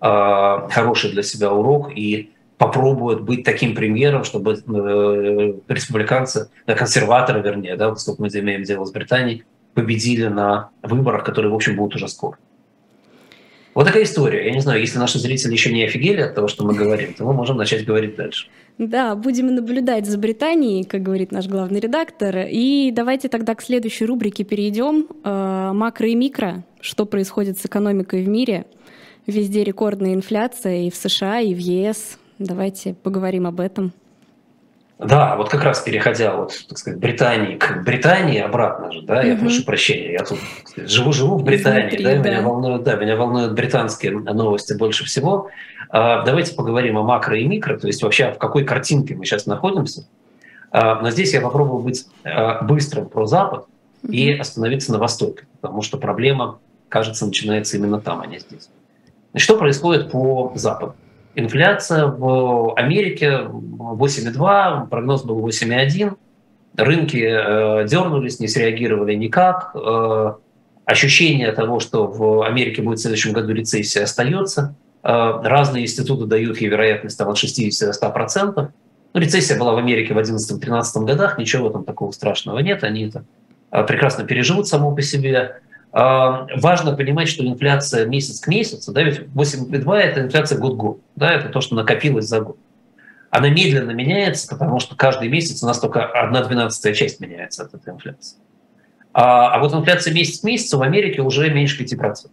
[0.00, 7.40] э, хороший для себя урок и попробуют быть таким премьером, чтобы э, республиканцы, э, консерваторы,
[7.42, 9.44] вернее, да, поскольку мы имеем дело с Британией,
[9.74, 12.38] победили на выборах, которые, в общем, будут уже скоро.
[13.74, 14.46] Вот такая история.
[14.46, 17.24] Я не знаю, если наши зрители еще не офигели от того, что мы говорим, то
[17.24, 18.48] мы можем начать говорить дальше.
[18.78, 22.46] Да, будем наблюдать за Британией, как говорит наш главный редактор.
[22.50, 25.06] И давайте тогда к следующей рубрике перейдем.
[25.24, 26.64] Э, макро и микро.
[26.80, 28.66] Что происходит с экономикой в мире?
[29.26, 32.18] Везде рекордная инфляция и в США, и в ЕС.
[32.38, 33.92] Давайте поговорим об этом.
[35.04, 39.34] Да, вот как раз переходя от, так сказать, Британии к Британии обратно же, да, я
[39.34, 39.42] угу.
[39.42, 40.38] прошу прощения, я тут
[40.76, 42.30] живу-живу в Британии, Изнутри, да, да.
[42.30, 45.50] Меня, волнуют, да, меня волнуют британские новости больше всего.
[45.88, 49.46] А, давайте поговорим о макро и микро, то есть вообще в какой картинке мы сейчас
[49.46, 50.06] находимся.
[50.70, 53.66] А, но здесь я попробую быть а, быстрым про Запад
[54.02, 54.12] угу.
[54.12, 58.68] и остановиться на Востоке, потому что проблема, кажется, начинается именно там, а не здесь.
[59.34, 60.94] Что происходит по Западу?
[61.34, 66.16] Инфляция в Америке 8,2, прогноз был 8,1.
[66.76, 69.74] Рынки э, дернулись, не среагировали никак.
[69.74, 70.34] Э,
[70.84, 74.74] ощущение того, что в Америке будет в следующем году рецессия, остается.
[75.02, 78.68] Э, разные институты дают ей вероятность там, от 60 до 100%.
[79.14, 82.84] Ну, рецессия была в Америке в 2011-2013 годах, ничего этом такого страшного нет.
[82.84, 83.24] Они это
[83.70, 85.60] э, прекрасно переживут само по себе.
[85.92, 91.50] Важно понимать, что инфляция месяц к месяцу, да, ведь 8,2– это инфляция год-год, да, это
[91.50, 92.56] то, что накопилось за год.
[93.30, 97.74] Она медленно меняется, потому что каждый месяц у нас только одна двенадцатая часть меняется от
[97.74, 98.38] этой инфляции.
[99.12, 102.28] А, а вот инфляция месяц к месяцу в Америке уже меньше 5%.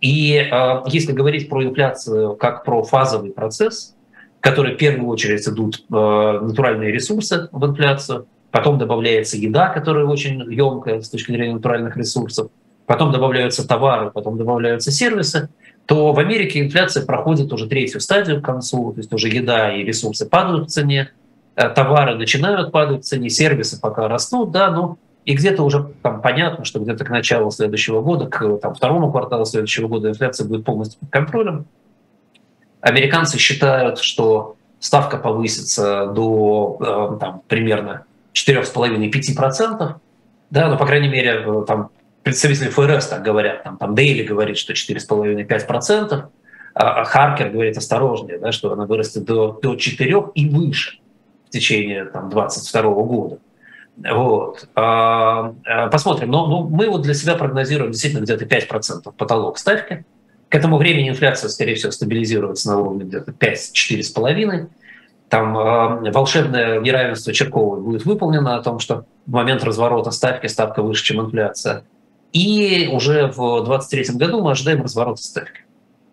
[0.00, 3.94] И а, если говорить про инфляцию как про фазовый процесс,
[4.38, 10.04] в который в первую очередь идут а, натуральные ресурсы в инфляцию– потом добавляется еда, которая
[10.04, 12.50] очень емкая с точки зрения натуральных ресурсов,
[12.86, 15.48] потом добавляются товары, потом добавляются сервисы,
[15.86, 19.82] то в Америке инфляция проходит уже третью стадию к концу, то есть уже еда и
[19.82, 21.10] ресурсы падают в цене,
[21.56, 26.20] э, товары начинают падать в цене, сервисы пока растут, да, но и где-то уже там
[26.20, 30.64] понятно, что где-то к началу следующего года, к там, второму кварталу следующего года инфляция будет
[30.64, 31.64] полностью под контролем.
[32.82, 39.94] Американцы считают, что ставка повысится до э, там, примерно 4,5-5%,
[40.50, 41.90] да, но, по крайней мере, э, там
[42.22, 46.24] представители ФРС так говорят, там, там Дейли говорит, что 4,5-5%,
[46.74, 50.98] а Харкер говорит осторожнее, да, что она вырастет до, до 4 и выше
[51.46, 53.38] в течение там, 22 года.
[53.96, 54.68] Вот.
[54.74, 56.30] А, а, посмотрим.
[56.30, 60.04] Но, но мы вот для себя прогнозируем действительно где-то 5% потолок ставки.
[60.48, 64.68] К этому времени инфляция, скорее всего, стабилизируется на уровне где-то 5-4,5%
[65.32, 70.82] там э, волшебное неравенство Черковой будет выполнено о том, что в момент разворота ставки ставка
[70.82, 71.84] выше, чем инфляция.
[72.34, 75.60] И уже в 2023 году мы ожидаем разворота ставки.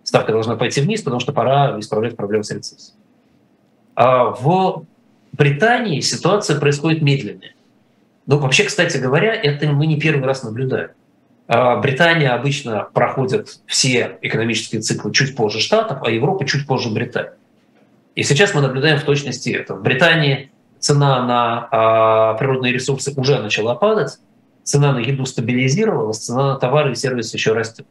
[0.03, 2.95] Ставка должна пойти вниз, потому что пора исправлять проблемы с рецессией.
[3.93, 4.85] А в
[5.33, 7.55] Британии ситуация происходит медленнее.
[8.25, 10.91] Ну, вообще, кстати говоря, это мы не первый раз наблюдаем.
[11.49, 17.31] А Британия обычно проходит все экономические циклы чуть позже Штатов, а Европа чуть позже Британии.
[18.19, 19.75] И сейчас мы наблюдаем в точности это.
[19.75, 24.17] В Британии цена на а, природные ресурсы уже начала падать,
[24.63, 27.87] цена на еду стабилизировалась, цена на товары и сервисы еще растет.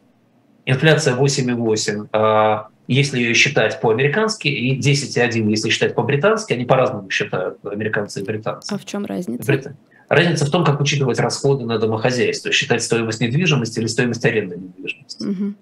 [0.66, 7.64] Инфляция 8,8, а, если ее считать по-американски, и 10,1, если считать по-британски, они по-разному считают,
[7.64, 8.74] американцы и британцы.
[8.74, 9.46] А в чем разница?
[9.46, 9.68] Брит...
[10.10, 15.24] Разница в том, как учитывать расходы на домохозяйство, считать стоимость недвижимости или стоимость аренды недвижимости.
[15.24, 15.54] Угу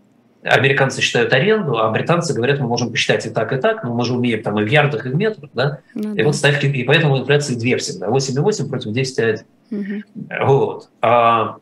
[0.47, 4.05] американцы считают аренду, а британцы говорят, мы можем посчитать и так, и так, но мы
[4.05, 5.81] же умеем там и в ярдах, и в метрах, да?
[5.95, 6.25] Ну, и да.
[6.25, 9.41] вот ставки, и поэтому инфляции две всегда, 8,8 против 10,1.
[9.71, 10.47] Угу.
[10.47, 10.89] Вот.
[11.03, 11.57] А,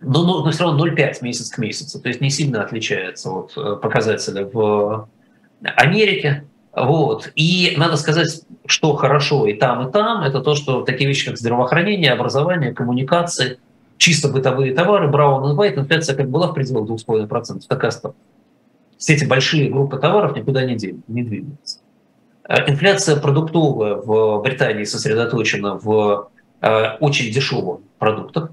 [0.00, 3.52] но, но, но все равно 0,5 месяц к месяцу, то есть не сильно отличается от
[3.56, 5.08] э, показателя в
[5.62, 6.44] Америке.
[6.72, 7.32] Вот.
[7.34, 11.36] И надо сказать, что хорошо и там, и там, это то, что такие вещи, как
[11.36, 13.58] здравоохранение, образование, коммуникации–
[14.00, 18.16] чисто бытовые товары, Браун и White, инфляция как была в пределах 2,5%, так и осталась.
[18.96, 21.78] Все эти большие группы товаров никуда не, дел, не двигаются.
[22.48, 26.30] Э, инфляция продуктовая в Британии сосредоточена в
[26.62, 28.50] э, очень дешевых продуктах.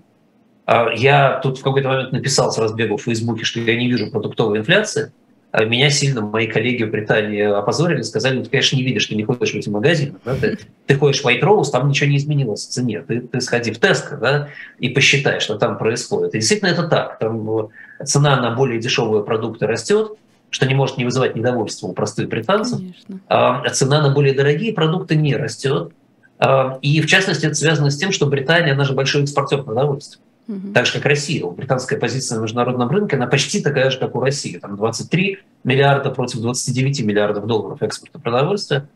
[0.68, 4.12] Э, я тут в какой-то момент написал с разбегу в Фейсбуке, что я не вижу
[4.12, 5.12] продуктовой инфляции–
[5.54, 9.24] меня сильно мои коллеги в Британии опозорили, сказали, ну ты, конечно, не видишь, ты не
[9.24, 10.16] ходишь в эти магазины.
[10.26, 10.36] Да?
[10.36, 13.02] Ты, ты ходишь в White Rose, там ничего не изменилось в цене.
[13.02, 16.36] Ты, ты сходи в Tesco да, и посчитай, что там происходит.
[16.36, 17.18] И действительно это так.
[17.20, 20.12] Там э, цена на более дешевые продукты растет,
[20.50, 22.80] что не может не вызывать недовольства у простых британцев.
[22.80, 23.20] Конечно.
[23.28, 25.92] А цена на более дорогие продукты не растет.
[26.40, 30.22] А, и в частности это связано с тем, что Британия, она же большой экспортер продовольствия.
[30.48, 30.74] Угу.
[30.74, 31.46] Так же, как Россия.
[31.46, 34.58] Британская позиция на международном рынке, она почти такая же, как у России.
[34.58, 38.88] Там 23 миллиарда против 29 миллиардов долларов экспорта продовольствия.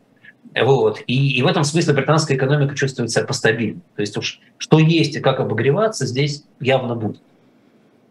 [0.58, 1.00] Вот.
[1.06, 3.80] И, и в этом смысле британская экономика чувствует себя постабильно.
[3.96, 7.20] То есть уж что есть и как обогреваться здесь явно будет.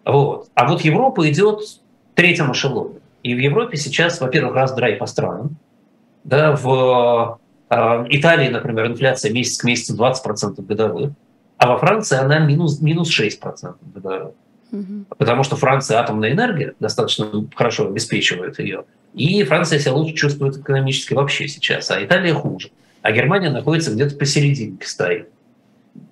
[0.05, 0.47] Вот.
[0.53, 1.61] А вот Европа идет
[2.15, 2.95] третьем эшелоне.
[3.23, 5.57] И в Европе сейчас, во-первых, раздрай по странам.
[6.23, 11.11] Да, в э, Италии, например, инфляция месяц к месяцу 20% годовых,
[11.61, 14.31] а во Франции она минус, минус 6% годовых.
[14.71, 15.05] Угу.
[15.15, 18.85] Потому что Франция атомная энергия достаточно хорошо обеспечивает ее.
[19.13, 22.71] И Франция себя лучше чувствует экономически вообще сейчас, а Италия хуже.
[23.03, 25.29] А Германия находится где-то посередине стоит.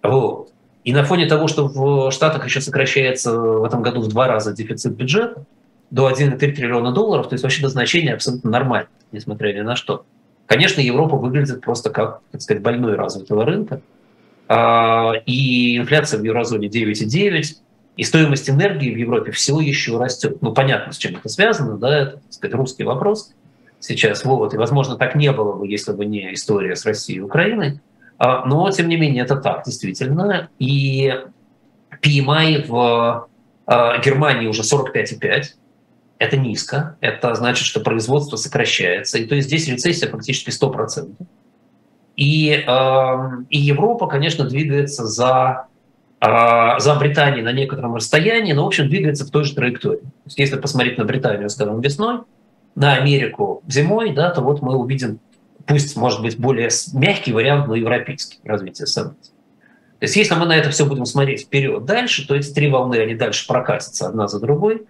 [0.03, 0.51] Вот.
[0.83, 4.53] И на фоне того, что в Штатах еще сокращается в этом году в два раза
[4.53, 5.45] дефицит бюджета,
[5.89, 10.05] до 1,3 триллиона долларов, то есть вообще до значения абсолютно нормально, несмотря ни на что.
[10.45, 13.81] Конечно, Европа выглядит просто как, так сказать, больной развитого рынка.
[14.49, 17.43] А, и инфляция в еврозоне 9,9,
[17.97, 20.41] и стоимость энергии в Европе все еще растет.
[20.41, 23.31] Ну, понятно, с чем это связано, да, это, так сказать, русский вопрос
[23.79, 24.25] сейчас.
[24.25, 24.53] Вот.
[24.55, 27.79] И, возможно, так не было бы, если бы не история с Россией и Украиной.
[28.17, 30.49] А, но, тем не менее, это так, действительно.
[30.57, 31.13] И
[32.01, 33.29] PMI в
[33.67, 35.43] а, Германии уже 45,5.
[36.17, 36.97] Это низко.
[37.01, 39.19] Это значит, что производство сокращается.
[39.19, 41.13] И то есть здесь рецессия практически 100%.
[42.19, 42.51] И,
[43.49, 45.67] и Европа, конечно, двигается за
[46.21, 50.01] а, за Британией на некотором расстоянии, но, в общем, двигается в той же траектории.
[50.01, 52.21] То есть, если посмотреть на Британию, скажем, весной,
[52.75, 55.19] на Америку зимой, да, то вот мы увидим,
[55.65, 59.31] пусть, может быть, более мягкий вариант, но европейский развитие событий.
[59.99, 62.95] То есть, если мы на это все будем смотреть вперед дальше, то эти три волны,
[62.95, 64.87] они дальше прокатятся одна за другой.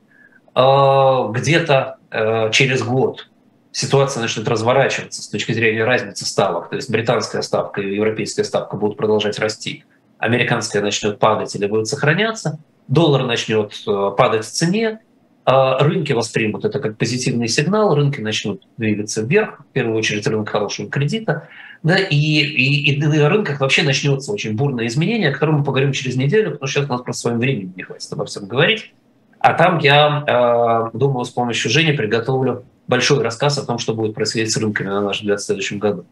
[0.56, 3.29] А, где-то э, через год
[3.72, 6.70] ситуация начнет разворачиваться с точки зрения разницы ставок.
[6.70, 9.86] То есть британская ставка и европейская ставка будут продолжать расти.
[10.18, 15.00] Американская начнет падать или будет сохраняться, доллар начнет э, падать в цене,
[15.46, 20.50] а рынки воспримут это как позитивный сигнал, рынки начнут двигаться вверх, в первую очередь рынок
[20.50, 21.48] хорошего кредита,
[21.82, 25.94] да, и, и, и на рынках вообще начнется очень бурное изменение, о котором мы поговорим
[25.94, 28.94] через неделю, потому что сейчас у нас просто своим временем не хватит обо всем говорить.
[29.40, 34.15] А там я, э, думаю, с помощью Жени приготовлю большой рассказ о том, что будет
[34.15, 36.06] происходить с рынками, на наш взгляд, в следующем году.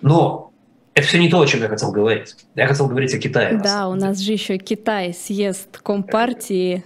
[0.00, 0.52] Но
[0.94, 2.36] это все не то, о чем я хотел говорить.
[2.54, 3.60] Я хотел говорить о Китае.
[3.62, 6.84] Да, у нас же еще Китай съезд Компартии.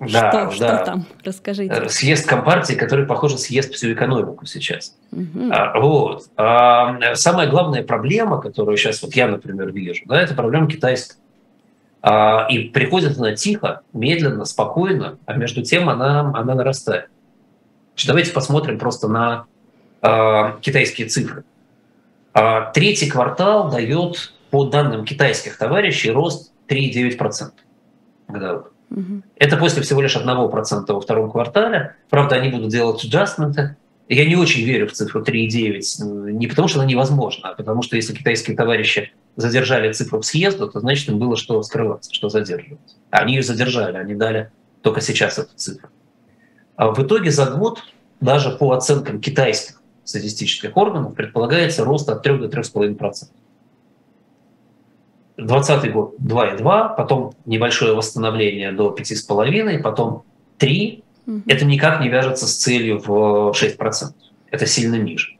[0.00, 0.76] Да, что, да.
[0.76, 1.06] что там?
[1.24, 1.72] Расскажите.
[1.72, 4.94] Э, съезд Компартии, который, похоже, съест всю экономику сейчас.
[5.12, 5.50] Угу.
[5.50, 6.24] А, вот.
[6.36, 11.16] А, самая главная проблема, которую сейчас вот я, например, вижу, да, это проблема китайская.
[12.02, 17.08] А, и приходит она тихо, медленно, спокойно, а между тем она, она нарастает.
[17.96, 19.46] Значит, давайте посмотрим просто на
[20.02, 21.44] а, китайские цифры.
[22.34, 27.52] А третий квартал дает, по данным китайских товарищей, рост 3,9%
[28.28, 28.72] годовых.
[28.90, 29.22] Угу.
[29.36, 31.96] Это после всего лишь 1% во втором квартале.
[32.10, 33.76] Правда, они будут делать аджастменты.
[34.10, 37.96] Я не очень верю в цифру 3,9, не потому что она невозможна, а потому что
[37.96, 42.94] если китайские товарищи задержали цифру к съезду, то значит им было что скрываться, что задерживать.
[43.10, 44.50] Они ее задержали, они дали
[44.82, 45.88] только сейчас эту цифру.
[46.76, 47.82] А в итоге за год,
[48.20, 53.28] даже по оценкам китайских статистических органов предполагается рост от 3 до 3,5%.
[55.36, 60.22] 2020 год 2,2, потом небольшое восстановление до 5,5, потом
[60.58, 61.02] 3.
[61.26, 61.42] Угу.
[61.46, 64.12] Это никак не вяжется с целью в 6%.
[64.50, 65.36] Это сильно ниже.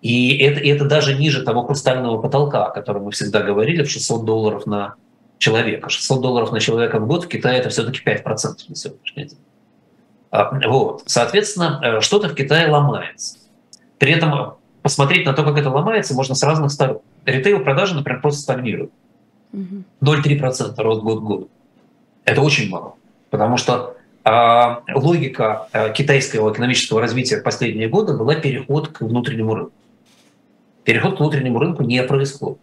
[0.00, 3.90] И это, и это даже ниже того хрустального потолка, о котором мы всегда говорили, в
[3.90, 4.94] 600 долларов на
[5.38, 5.90] человека.
[5.90, 9.38] 600 долларов на человека в год в Китае это все-таки 5% на сегодняшний день.
[10.30, 11.02] А, вот.
[11.06, 13.38] Соответственно, э, что-то в Китае ломается.
[13.98, 17.00] При этом посмотреть на то, как это ломается, можно с разных сторон.
[17.24, 18.92] Ритейл-продажи, например, просто стагнируют.
[19.52, 21.48] 0,3% рост год к году.
[22.24, 22.94] Это очень мало.
[23.30, 29.54] Потому что э, логика э, китайского экономического развития в последние годы была переход к внутреннему
[29.54, 29.72] рынку.
[30.84, 32.58] Переход к внутреннему рынку не происходит.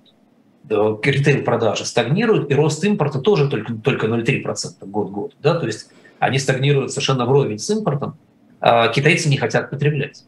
[0.69, 5.32] Ритейл-продажи стагнируют, и рост импорта тоже только, только 0,3% год к году.
[5.41, 5.56] Да?
[5.60, 5.89] То есть
[6.25, 8.17] они стагнируют совершенно вровень с импортом.
[8.59, 10.23] А китайцы не хотят потреблять.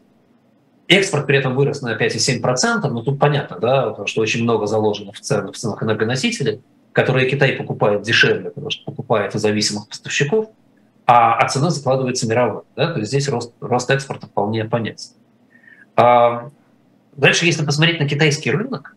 [0.88, 5.20] Экспорт при этом вырос на 5,7%, но тут понятно, да, что очень много заложено в
[5.20, 6.60] ценах, в ценах энергоносителей,
[6.92, 10.50] которые Китай покупает дешевле, потому что покупает у зависимых поставщиков,
[11.06, 12.62] а, а цена закладывается мировой.
[12.76, 15.10] Да, то есть здесь рост, рост экспорта вполне понятен.
[15.96, 16.50] А,
[17.16, 18.96] дальше, если посмотреть на китайский рынок,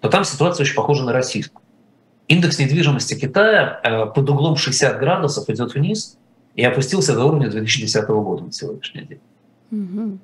[0.00, 1.62] то там ситуация очень похожа на российскую.
[2.28, 6.18] Индекс недвижимости Китая э, под углом 60 градусов идет вниз
[6.56, 9.20] и опустился до уровня 2010 года на сегодняшний день.
[9.70, 10.18] Угу.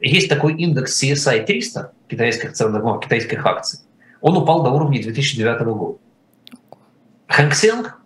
[0.00, 3.80] Есть такой индекс CSI 300 китайских ценных бумаг, китайских акций.
[4.20, 5.98] Он упал до уровня 2009 года.
[7.26, 7.98] Хэнк Сенг,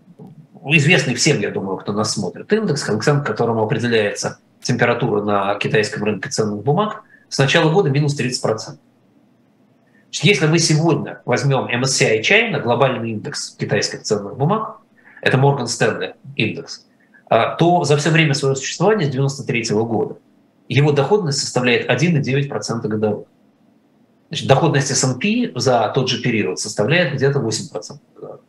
[0.66, 6.28] известный всем, я думаю, кто нас смотрит, индекс, к которому определяется температура на китайском рынке
[6.28, 8.78] ценных бумаг, с начала года минус 30%.
[10.22, 14.78] Если мы сегодня возьмем MSCI China, глобальный индекс китайских ценных бумаг,
[15.20, 16.83] это Morgan Stanley индекс,
[17.28, 20.16] то за все время своего существования с 1993 года
[20.68, 23.26] его доходность составляет 1,9% годовых.
[24.28, 28.40] Значит, доходность S&P за тот же период составляет где-то 8% годовых.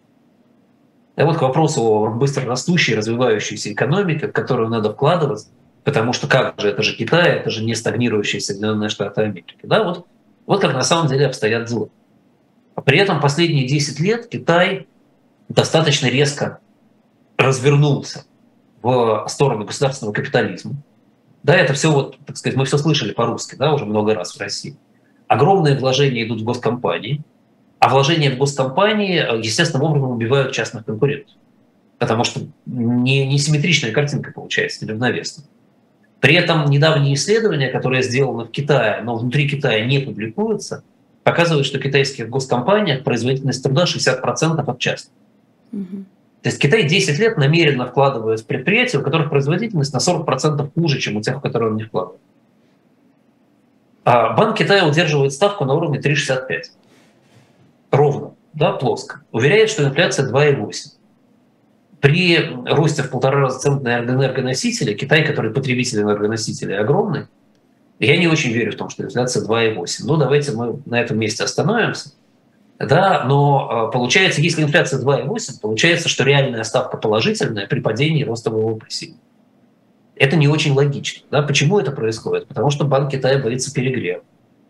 [1.18, 5.48] И вот к вопросу о быстро растущей, развивающейся экономике, в которую надо вкладываться,
[5.84, 9.56] потому что как же, это же Китай, это же не стагнирующие Соединенные Штаты Америки.
[9.64, 10.06] Да, вот,
[10.46, 11.90] вот как на самом деле обстоят дела.
[12.76, 14.88] А при этом последние 10 лет Китай
[15.48, 16.60] достаточно резко
[17.38, 18.26] развернулся
[18.86, 20.76] в сторону государственного капитализма.
[21.43, 24.39] Да, это все вот, так сказать, мы все слышали по-русски, да, уже много раз в
[24.39, 24.76] России.
[25.28, 27.24] Огромные вложения идут в госкомпании,
[27.80, 31.34] а вложения в госкомпании э, естественным образом убивают частных конкурентов.
[31.98, 35.45] Потому что не, симметричная картинка получается, неравновесная.
[36.19, 40.84] При этом недавние исследования, которые сделаны в Китае, но внутри Китая не публикуются,
[41.24, 45.13] показывают, что в китайских госкомпаниях производительность труда 60% от частных.
[45.71, 46.06] Угу.
[46.45, 50.99] То есть Китай 10 лет намеренно вкладывает в предприятия, у которых производительность на 40% хуже,
[50.99, 52.21] чем у тех, в которые он не вкладывает.
[54.03, 56.65] А Банк Китая удерживает ставку на уровне 3,65.
[57.89, 59.21] Ровно, да, плоско.
[59.31, 60.69] Уверяет, что инфляция 2,8.
[61.99, 67.25] При росте в полтора раза цен на энергоносители, Китай, который потребитель энергоносителей, огромный,
[67.97, 70.01] я не очень верю в том, что инфляция 2,8.
[70.01, 72.12] Ну, давайте мы на этом месте остановимся–
[72.80, 78.52] да, но э, получается, если инфляция 2,8, получается, что реальная ставка положительная при падении роста
[78.52, 79.18] ВВП сильно.
[80.16, 81.26] Это не очень логично.
[81.32, 81.42] Да?
[81.42, 82.48] Почему это происходит?
[82.48, 84.24] Потому что Банк Китая боится перегрева.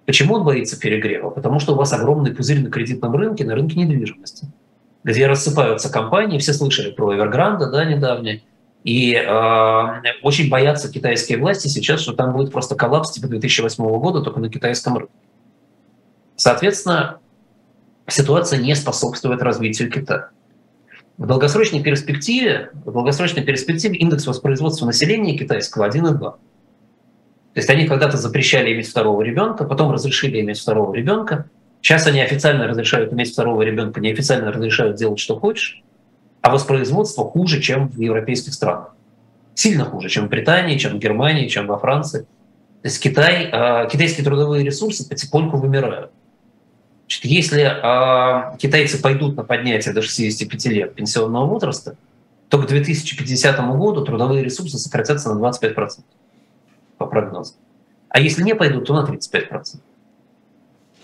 [0.06, 1.32] Почему он боится перегрева?
[1.32, 4.48] Потому что у вас огромный пузырь на кредитном рынке, на рынке недвижимости,
[5.04, 8.44] где рассыпаются компании, все слышали про Эвергранда, да, недавний,
[8.84, 9.84] и э,
[10.22, 14.48] очень боятся китайские власти сейчас, что там будет просто коллапс типа 2008 года только на
[14.48, 15.14] китайском рынке.
[16.36, 17.18] Соответственно,
[18.08, 20.30] ситуация не способствует развитию Китая.
[21.18, 26.20] В долгосрочной перспективе, в долгосрочной перспективе индекс воспроизводства населения китайского 1,2.
[26.20, 26.38] То
[27.56, 31.50] есть они когда-то запрещали иметь второго ребенка, потом разрешили иметь второго ребенка.
[31.82, 35.82] Сейчас они официально разрешают иметь второго ребенка, неофициально разрешают делать, что хочешь.
[36.42, 38.94] А воспроизводство хуже, чем в европейских странах.
[39.54, 42.22] Сильно хуже, чем в Британии, чем в Германии, чем во Франции.
[42.82, 46.12] То есть Китай, э, китайские трудовые ресурсы потихоньку вымирают.
[47.08, 51.96] Значит, если э, китайцы пойдут на поднятие до 65 лет пенсионного возраста,
[52.50, 56.04] то к 2050 году трудовые ресурсы сократятся на 25%
[56.98, 57.56] по прогнозам.
[58.10, 59.78] А если не пойдут, то на 35%.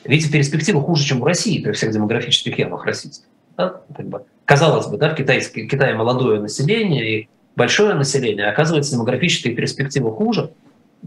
[0.03, 3.25] Видите, перспектива хуже, чем в России при всех демографических ямах российских.
[3.57, 3.81] Да?
[3.95, 8.93] Как бы, казалось бы, да, в Китае, в Китае молодое население и большое население, оказывается,
[8.93, 10.51] демографическая перспектива хуже.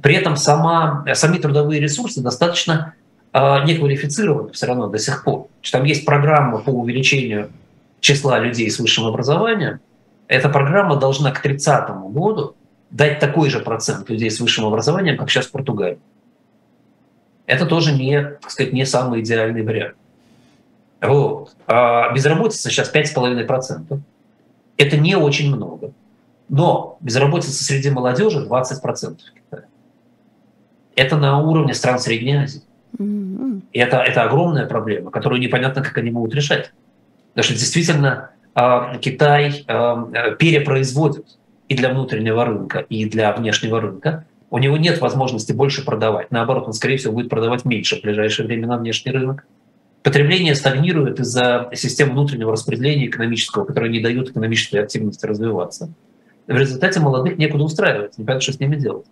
[0.01, 2.95] При этом сама, сами трудовые ресурсы достаточно
[3.35, 5.49] не квалифицированы все равно до сих пор.
[5.73, 7.51] Там есть программа по увеличению
[8.01, 9.81] числа людей с высшим образованием.
[10.29, 12.55] Эта программа должна к 30 году
[12.91, 15.99] дать такой же процент людей с высшим образованием, как сейчас в Португалии.
[17.47, 19.97] Это тоже не, так сказать, не самый идеальный вариант.
[21.01, 21.55] Вот.
[21.67, 23.99] А безработица сейчас 5,5%.
[24.77, 25.93] Это не очень много.
[26.49, 29.65] Но безработица среди молодежи 20% в Китае.
[30.95, 32.63] Это на уровне стран Средней Азии.
[32.99, 36.73] И это, это огромная проблема, которую непонятно, как они будут решать.
[37.33, 41.27] Потому что действительно а, Китай а, перепроизводит
[41.69, 44.27] и для внутреннего рынка, и для внешнего рынка.
[44.51, 46.31] У него нет возможности больше продавать.
[46.31, 49.47] Наоборот, он, скорее всего, будет продавать меньше в ближайшее время на внешний рынок.
[50.05, 55.93] Потребление стагнирует из-за системы внутреннего распределения экономического, которая не дает экономической активности развиваться.
[56.47, 59.07] В результате молодых некуда устраивать, непонятно, что с ними делать.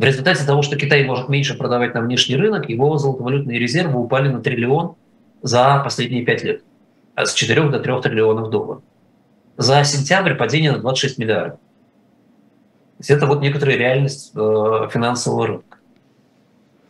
[0.00, 4.28] В результате того, что Китай может меньше продавать на внешний рынок, его золотовалютные резервы упали
[4.28, 4.94] на триллион
[5.42, 6.62] за последние пять лет.
[7.14, 8.82] А с 4 до 3 триллионов долларов.
[9.58, 11.58] За сентябрь падение на 26 миллиардов.
[11.58, 15.76] То есть это вот некоторая реальность э, финансового рынка.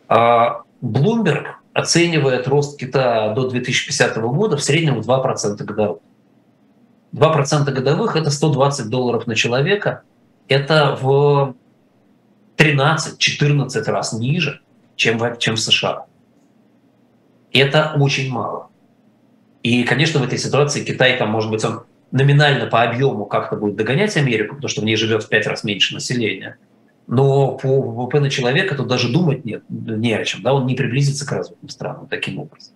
[0.07, 5.99] А Bloomberg оценивает рост Китая до 2050 года в среднем в 2% годовых.
[7.13, 10.03] 2% годовых– это 120 долларов на человека.
[10.47, 11.55] Это в
[12.61, 14.61] 13-14 раз ниже,
[14.95, 16.05] чем в, чем в США.
[17.51, 18.69] Это очень мало.
[19.63, 23.75] И, конечно, в этой ситуации Китай, там, может быть, он номинально по объему как-то будет
[23.75, 26.57] догонять Америку, потому что в ней живет в пять раз меньше населения.
[27.07, 30.43] Но по ВВП на человека тут даже думать нет, не о чем.
[30.43, 30.53] Да?
[30.53, 32.73] Он не приблизится к развитым странам таким образом.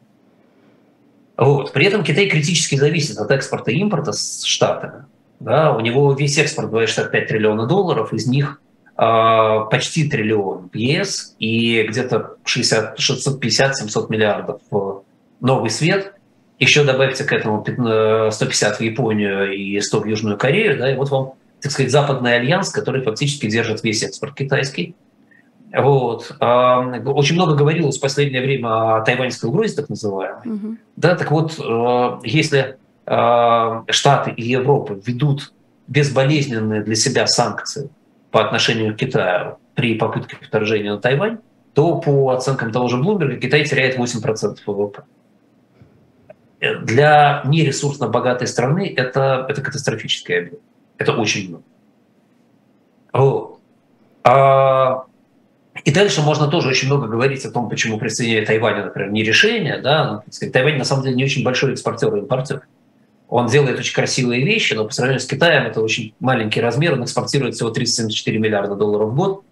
[1.37, 1.73] Вот.
[1.73, 5.05] При этом Китай критически зависит от экспорта и импорта с Штатами.
[5.39, 8.61] Да, у него весь экспорт 265 триллиона долларов, из них
[8.95, 14.61] почти триллион ЕС и где-то 650-700 миллиардов
[15.41, 16.13] новый свет.
[16.59, 21.09] Еще добавьте к этому 150 в Японию и 100 в Южную Корею, да, и вот
[21.09, 24.95] вам, так сказать, западный альянс, который фактически держит весь экспорт китайский.
[25.77, 26.31] Вот.
[26.39, 30.41] Очень много говорилось в последнее время о тайваньской угрозе, так называемой.
[30.45, 30.77] Угу.
[30.95, 35.51] Да, так вот, э, если э, Штаты и Европа ведут
[35.87, 37.89] безболезненные для себя санкции
[38.35, 41.37] по отношению к Китаю при попытке вторжения на Тайвань,
[41.73, 45.03] то по оценкам того же Блумберга Китай теряет 8% ВВП.
[46.59, 50.59] Для нересурсно богатой страны это, это катастрофический объем.
[50.97, 51.47] Это очень
[53.13, 53.53] много.
[54.25, 55.05] А
[55.85, 59.77] и дальше можно тоже очень много говорить о том, почему присоединение Тайваня, например, не решение.
[59.77, 60.23] Да?
[60.25, 62.67] Ну, Тайвань на самом деле не очень большой экспортер и импортер.
[63.27, 66.93] Он делает очень красивые вещи, но по сравнению с Китаем это очень маленький размер.
[66.93, 69.43] Он экспортирует всего 374 миллиарда долларов в год,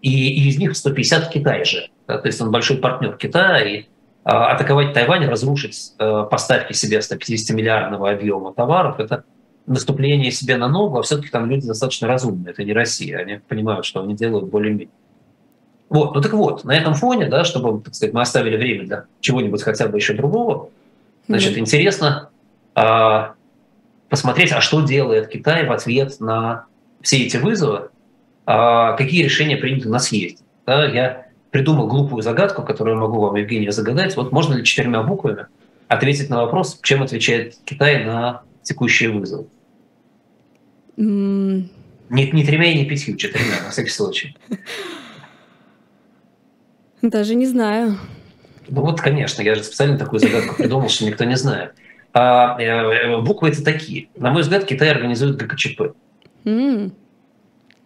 [0.00, 1.90] и, и из них 150 в Китае же.
[2.06, 2.18] Да?
[2.18, 3.84] То есть он большой партнер Китая, и
[4.24, 9.24] а, атаковать Тайвань, разрушить а, поставки себе 150 миллиардного объема товаров, это
[9.66, 13.84] наступление себе на ногу, а все-таки там люди достаточно разумные, это не Россия, они понимают,
[13.84, 14.88] что они делают более-менее.
[15.90, 19.04] Вот, ну так вот, на этом фоне, да, чтобы, так сказать, мы оставили время для
[19.20, 20.70] чего-нибудь хотя бы еще другого,
[21.26, 21.60] значит, mm-hmm.
[21.60, 22.30] интересно
[24.08, 26.66] посмотреть, а что делает Китай в ответ на
[27.00, 27.90] все эти вызовы,
[28.46, 30.42] а, какие решения приняты на съезде.
[30.66, 34.16] Да, я придумал глупую загадку, которую я могу вам, Евгения, загадать.
[34.16, 35.46] Вот можно ли четырьмя буквами
[35.88, 39.46] ответить на вопрос, чем отвечает Китай на текущие вызовы?
[40.96, 41.68] Mm.
[42.10, 44.36] Не, не тремя и не пятью, четырьмя, на всякий случай.
[47.02, 47.98] Даже не знаю.
[48.68, 51.74] Ну вот, конечно, я же специально такую загадку придумал, что никто не знает.
[52.18, 54.08] А, э, буквы это такие.
[54.16, 55.94] На мой взгляд, Китай организует ГКЧП.
[56.44, 56.90] Mm.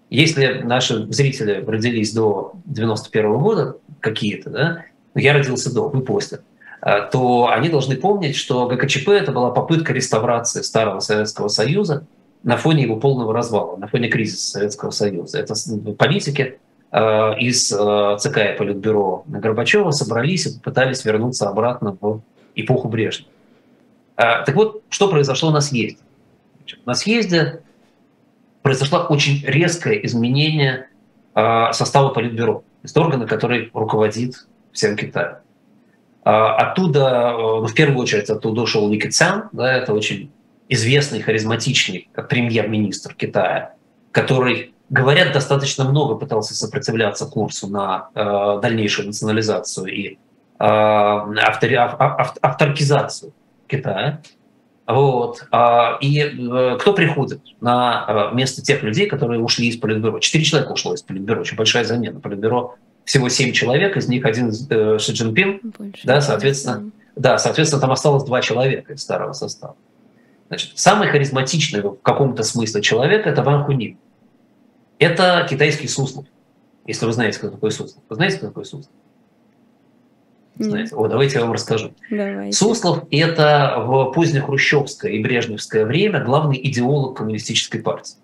[0.08, 6.40] Если наши зрители родились до 91 года, какие-то, да, ну, я родился до, вы после,
[6.80, 12.06] а, то они должны помнить, что ГКЧП это была попытка реставрации старого Советского Союза
[12.42, 15.38] на фоне его полного развала, на фоне кризиса Советского Союза.
[15.38, 15.54] Это
[15.98, 16.58] политики,
[16.92, 22.20] Э, из э, ЦК и Политбюро Горбачева собрались и попытались вернуться обратно в
[22.54, 23.30] эпоху Брежнева.
[24.22, 26.02] Э, так вот, что произошло на съезде?
[26.86, 27.62] На съезде
[28.62, 30.88] произошло очень резкое изменение
[31.34, 35.36] состава Политбюро, есть органа, который руководит всем Китаем.
[36.24, 40.30] Оттуда, ну, в первую очередь, оттуда ушел Ли Кэцян, да, это очень
[40.68, 43.74] известный, харизматичный премьер-министр Китая,
[44.12, 50.16] который говорят, достаточно много пытался сопротивляться курсу на э, дальнейшую национализацию и э,
[50.58, 53.32] автори, ав, ав, авторкизацию
[53.72, 54.20] Китая.
[54.86, 55.46] Вот.
[55.50, 60.18] А, и э, кто приходит на э, место тех людей, которые ушли из Политбюро?
[60.18, 62.20] Четыре человека ушло из Политбюро, очень большая замена.
[62.20, 67.80] Политбюро всего семь человек, из них один э, Ши Цзиньпин, Больше да, соответственно, да, соответственно,
[67.80, 69.76] там осталось два человека из старого состава.
[70.48, 73.96] Значит, самый харизматичный в каком-то смысле человек– это Ван Хунин.
[74.98, 76.26] Это китайский суслов.
[76.86, 78.02] Если вы знаете, кто такой суслов.
[78.08, 78.92] Вы знаете, кто такой суслов?
[80.58, 80.94] Знаете?
[80.94, 81.92] О, давайте я вам расскажу.
[82.10, 82.56] Давайте.
[82.56, 88.16] Суслов– это в позднехрущевское и брежневское время главный идеолог коммунистической партии.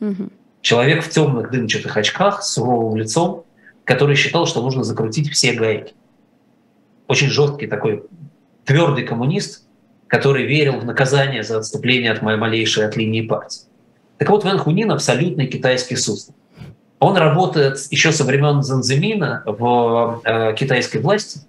[0.00, 0.28] Угу.
[0.60, 3.44] Человек в темных дымчатых очках с суровым лицом,
[3.84, 5.94] который считал, что нужно закрутить все гайки.
[7.08, 8.04] Очень жесткий такой
[8.64, 9.64] твердый коммунист,
[10.06, 13.62] который верил в наказание за отступление от моей малейшей от линии партии.
[14.18, 16.36] Так вот, Вэн Хунин абсолютный китайский суслов.
[16.98, 21.40] Он работает еще со времен Занзимина в э, китайской власти.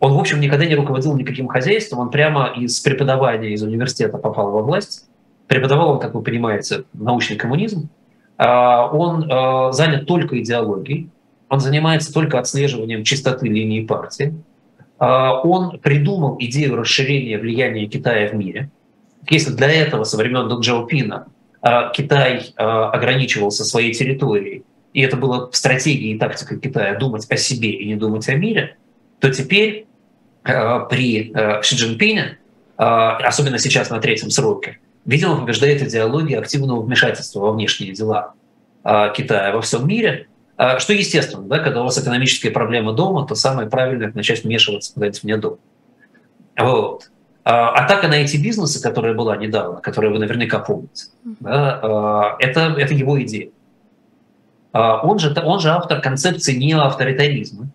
[0.00, 2.00] Он, в общем, никогда не руководил никаким хозяйством.
[2.00, 5.08] Он прямо из преподавания из университета попал во власть.
[5.48, 7.88] Преподавал он, как вы понимаете, научный коммунизм.
[8.38, 8.44] Э,
[8.92, 11.10] он э, занят только идеологией.
[11.48, 14.34] Он занимается только отслеживанием чистоты линии партии.
[15.00, 18.70] Э, он придумал идею расширения влияния Китая в мире.
[19.28, 21.26] Если для этого со времен Дэн Джаопина
[21.60, 27.36] а, Китай а, ограничивался своей территорией, и это было стратегией и тактикой Китая думать о
[27.36, 28.76] себе и не думать о мире,
[29.20, 29.87] то теперь а,
[30.88, 31.32] при
[31.62, 32.38] Ши Цзиньпине,
[32.76, 38.32] особенно сейчас на третьем сроке, видимо, побеждает идеология активного вмешательства во внешние дела
[39.14, 40.26] Китая во всем мире,
[40.78, 45.22] что естественно, да, когда у вас экономические проблемы дома, то самое правильное– начать вмешиваться куда-нибудь
[45.22, 45.58] вне дома.
[46.56, 47.10] Вот.
[47.44, 51.06] Атака на эти бизнесы, которая была недавно, которую вы наверняка помните,
[51.40, 53.50] да, это, это его идея.
[54.72, 57.68] Он же, он же автор концепции неоавторитаризма.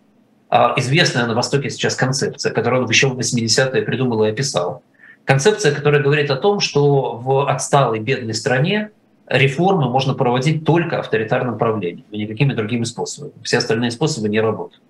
[0.76, 4.84] Известная на Востоке сейчас концепция, которую он еще в 80-е придумал и описал.
[5.24, 8.90] Концепция, которая говорит о том, что в отсталой бедной стране
[9.26, 13.32] реформы можно проводить только авторитарным правлением, и никакими другими способами.
[13.42, 14.82] Все остальные способы не работают.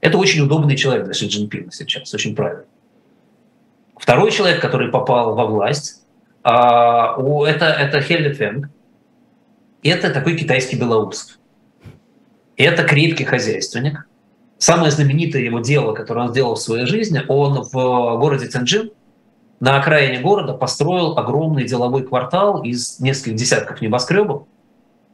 [0.00, 2.64] Это очень удобный человек для Ши Цзиньпина сейчас, очень правильно.
[3.96, 6.04] Второй человек, который попал во власть,
[6.44, 7.16] а,
[7.46, 8.68] это, это Хелли Фенг.
[9.82, 11.40] Это такой китайский Белоусов.
[12.56, 14.06] Это крепкий хозяйственник.
[14.58, 18.90] Самое знаменитое его дело, которое он сделал в своей жизни, он в городе Тяньчжин
[19.60, 24.44] на окраине города построил огромный деловой квартал из нескольких десятков небоскребов.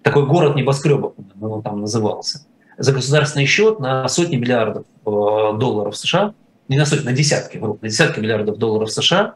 [0.02, 2.44] Такой город небоскребов, он там назывался.
[2.76, 6.34] За государственный счет на сотни миллиардов э, долларов США,
[6.68, 9.34] не на сотни, на десятки, на десятки миллиардов долларов США.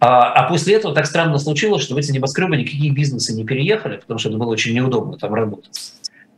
[0.00, 3.96] А, а после этого так странно случилось, что в эти небоскребы никакие бизнесы не переехали,
[3.96, 5.70] потому что это было очень неудобно там работать.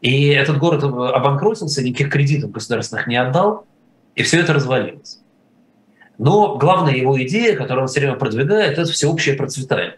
[0.07, 3.67] И этот город обанкротился, никаких кредитов государственных не отдал,
[4.15, 5.21] и все это развалилось.
[6.17, 9.97] Но главная его идея, которую он все время продвигает, это всеобщее процветание.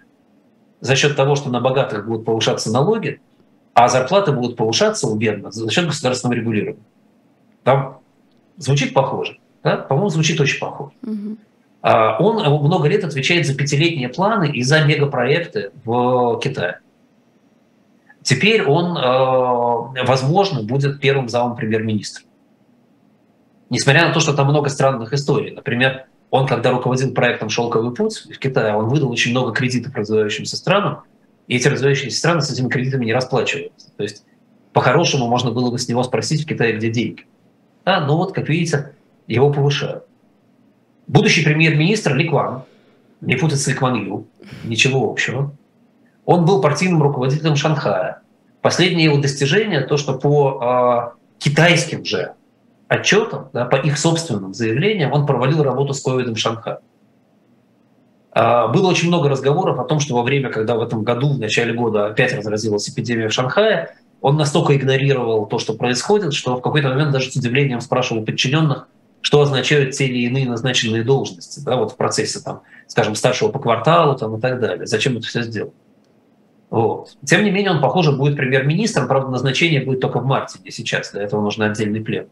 [0.80, 3.20] За счет того, что на богатых будут повышаться налоги,
[3.74, 6.80] а зарплаты будут повышаться у бедных за счет государственного регулирования.
[7.62, 7.98] Там
[8.56, 9.36] звучит похоже.
[9.62, 9.76] Да?
[9.76, 10.92] По-моему, звучит очень похоже.
[11.02, 11.36] Угу.
[11.82, 16.80] Он много лет отвечает за пятилетние планы и за мегапроекты в Китае.
[18.28, 22.24] Теперь он, э, возможно, будет первым замом премьер-министра.
[23.70, 25.52] Несмотря на то, что там много странных историй.
[25.52, 30.58] Например, он, когда руководил проектом «Шелковый путь» в Китае, он выдал очень много кредитов развивающимся
[30.58, 31.04] странам,
[31.46, 33.92] и эти развивающиеся страны с этими кредитами не расплачиваются.
[33.96, 34.26] То есть,
[34.74, 37.24] по-хорошему, можно было бы с него спросить в Китае, где деньги.
[37.86, 38.92] Да, но вот, как видите,
[39.26, 40.04] его повышают.
[41.06, 42.64] Будущий премьер-министр Ли Кван,
[43.22, 44.26] не путать с Ли Кван Ю,
[44.64, 45.54] ничего общего,
[46.28, 48.20] он был партийным руководителем Шанхая.
[48.60, 52.34] Последнее его достижение, то, что по э, китайским же
[52.86, 56.80] отчетам, да, по их собственным заявлениям, он провалил работу с ковидом в Шанхае.
[58.34, 61.38] Э, было очень много разговоров о том, что во время, когда в этом году, в
[61.38, 66.60] начале года опять разразилась эпидемия в Шанхае, он настолько игнорировал то, что происходит, что в
[66.60, 68.86] какой-то момент даже с удивлением спрашивал подчиненных,
[69.22, 73.58] что означают те или иные назначенные должности да, вот в процессе, там, скажем, старшего по
[73.60, 74.86] кварталу там, и так далее.
[74.86, 75.72] Зачем это все сделать?
[76.70, 77.16] Вот.
[77.24, 81.12] Тем не менее, он, похоже, будет премьер-министром, правда, назначение будет только в марте, не сейчас,
[81.12, 82.28] для этого нужен отдельный плен.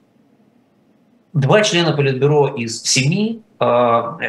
[1.33, 3.65] Два члена Политбюро из семи, э,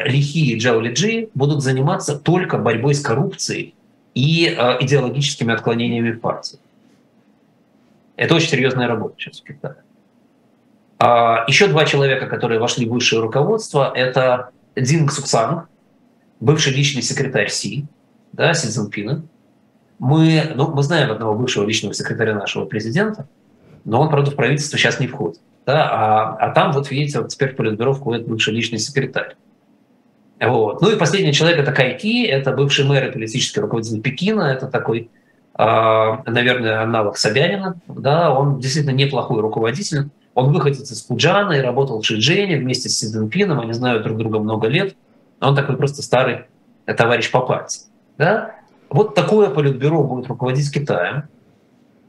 [0.06, 3.74] Лихи и Джао Лиджи, будут заниматься только борьбой с коррупцией
[4.14, 6.58] и э, идеологическими отклонениями в партии.
[8.16, 9.76] Это очень серьезная работа сейчас в Китае.
[10.98, 15.66] А еще два человека, которые вошли в высшее руководство, это Дин Ксуксан,
[16.40, 17.86] бывший личный секретарь Си,
[18.32, 19.22] да, Си Цзиньпина,
[19.98, 23.26] мы, ну, мы знаем одного бывшего личного секретаря нашего президента,
[23.84, 25.40] но он, правда, в правительство сейчас не входит.
[25.66, 25.88] Да?
[25.90, 29.36] А, а там, вот видите, вот теперь в Политбюро входит бывший личный секретарь.
[30.40, 30.80] Вот.
[30.80, 35.10] Ну и последний человек– это Кайки, это бывший мэр и политический руководитель Пекина, это такой,
[35.58, 35.62] э,
[36.26, 37.80] наверное, аналог Собянина.
[37.88, 38.32] Да?
[38.32, 40.10] Он действительно неплохой руководитель.
[40.34, 44.18] Он выходит из Пуджана и работал в Шиджене вместе с Си Цзиньпином, они знают друг
[44.18, 44.94] друга много лет.
[45.40, 46.44] Он такой просто старый
[46.86, 47.80] товарищ по партии.
[48.16, 48.57] Да?
[48.90, 51.24] Вот такое политбюро будет руководить Китаем.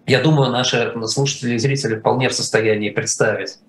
[0.05, 3.59] Я думаю, наши слушатели и зрители вполне в состоянии представить,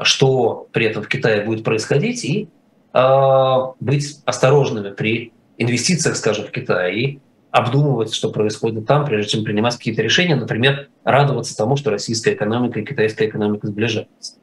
[0.00, 2.48] что при этом в Китае будет происходить, и
[2.94, 9.44] э, быть осторожными при инвестициях, скажем, в Китай, и обдумывать, что происходит там, прежде чем
[9.44, 14.34] принимать какие-то решения, например, радоваться тому, что российская экономика и китайская экономика сближаются.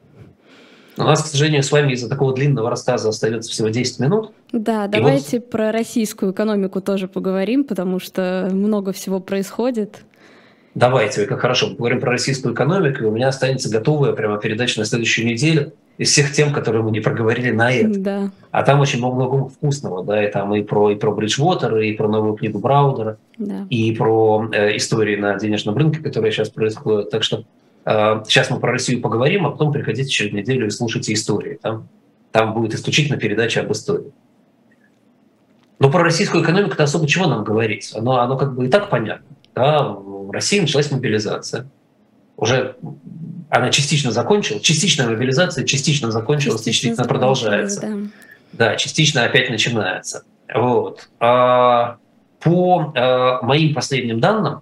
[0.98, 4.32] У нас, к сожалению, с вами из-за такого длинного рассказа остается всего 10 минут.
[4.52, 5.50] Да, давайте вот...
[5.50, 10.06] про российскую экономику тоже поговорим, потому что много всего происходит.
[10.74, 14.86] Давайте, как хорошо, поговорим про российскую экономику, и у меня останется готовая прямо передача на
[14.86, 18.00] следующую неделю из всех тем, которые мы не проговорили на это.
[18.00, 18.32] Да.
[18.52, 22.10] А там очень много вкусного, да, и там и про, и про Бриджвотер, и про
[22.10, 23.66] новую книгу Браудера, да.
[23.70, 27.10] и про э, истории на денежном рынке, которые сейчас происходят.
[27.10, 27.46] Так что
[27.86, 31.60] сейчас мы про Россию поговорим, а потом приходите через неделю и слушайте истории.
[31.62, 31.88] Там,
[32.32, 34.12] там будет исключительно передача об истории.
[35.80, 37.92] Но про российскую экономику-то особо чего нам говорить?
[37.96, 39.26] Оно, оно как бы и так понятно.
[39.54, 39.84] Да?
[39.84, 41.70] В России началась мобилизация.
[42.38, 42.76] Уже
[43.50, 47.82] она частично закончилась, частичная мобилизация частично закончилась, частично, частично продолжается.
[47.82, 47.98] Да.
[48.52, 50.24] да, частично опять начинается.
[50.54, 51.08] Вот.
[51.20, 51.98] А
[52.42, 54.62] по а, моим последним данным,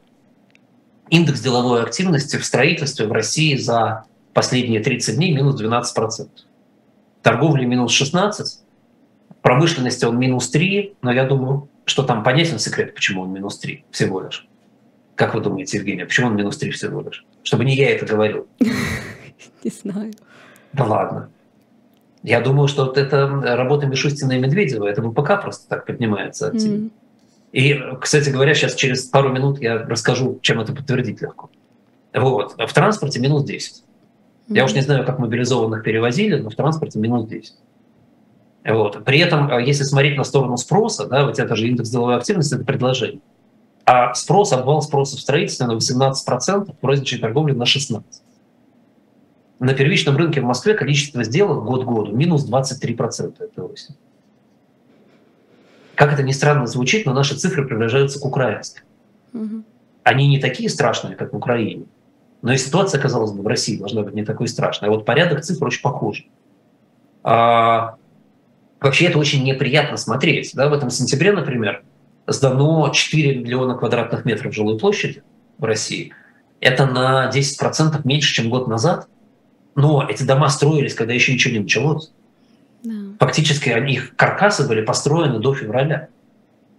[1.14, 6.28] индекс деловой активности в строительстве в России за последние 30 дней минус 12%.
[7.22, 8.46] Торговли минус 16%,
[9.44, 13.86] промышленности он минус 3%, но я думаю, что там понятен секрет, почему он минус 3
[13.92, 14.48] всего лишь.
[15.16, 17.24] Как вы думаете, Евгения, почему он минус 3 всего лишь?
[17.44, 18.48] Чтобы не я это говорил.
[19.64, 20.14] Не знаю.
[20.74, 21.30] Да ладно.
[22.24, 26.50] Я думаю, что вот это работа Мишустина и Медведева, это ВПК просто так поднимается.
[26.50, 26.90] Mm-hmm.
[27.54, 31.52] И, кстати говоря, сейчас через пару минут я расскажу, чем это подтвердить легко.
[32.12, 32.56] Вот.
[32.58, 33.76] В транспорте минус 10.
[33.76, 34.56] Mm-hmm.
[34.56, 37.54] Я уж не знаю, как мобилизованных перевозили, но в транспорте минус 10.
[38.66, 39.06] Вот.
[39.06, 42.56] При этом, а, если смотреть на сторону спроса, да, вот это же индекс деловой активности,
[42.56, 43.22] это предложение.
[43.86, 48.04] А спрос, обвал спроса в строительстве на 18%, в розничной торговле на 16%.
[49.60, 53.96] На первичном рынке в Москве количество сделок год году минус 23% это осень.
[55.96, 58.84] Как это ни странно звучит, но наши цифры приближаются к украинским.
[59.34, 59.64] Угу.
[60.04, 61.86] Они не такие страшные, как в Украине.
[62.42, 64.90] Но и ситуация, казалось бы, в России должна быть не такой страшной.
[64.90, 66.26] А вот порядок цифр очень похож.
[67.24, 67.96] А,
[68.82, 70.52] вообще это очень неприятно смотреть.
[70.54, 70.68] Да?
[70.68, 71.84] В этом сентябре, например,
[72.28, 75.24] сдано 4 миллиона квадратных метров жилой площади
[75.58, 76.14] в России.
[76.60, 79.08] Это на 10% меньше, чем год назад.
[79.76, 82.12] Но эти дома строились, когда еще ничего не началось.
[82.84, 82.94] Да.
[83.20, 86.10] Фактически их каркасы были построены до февраля.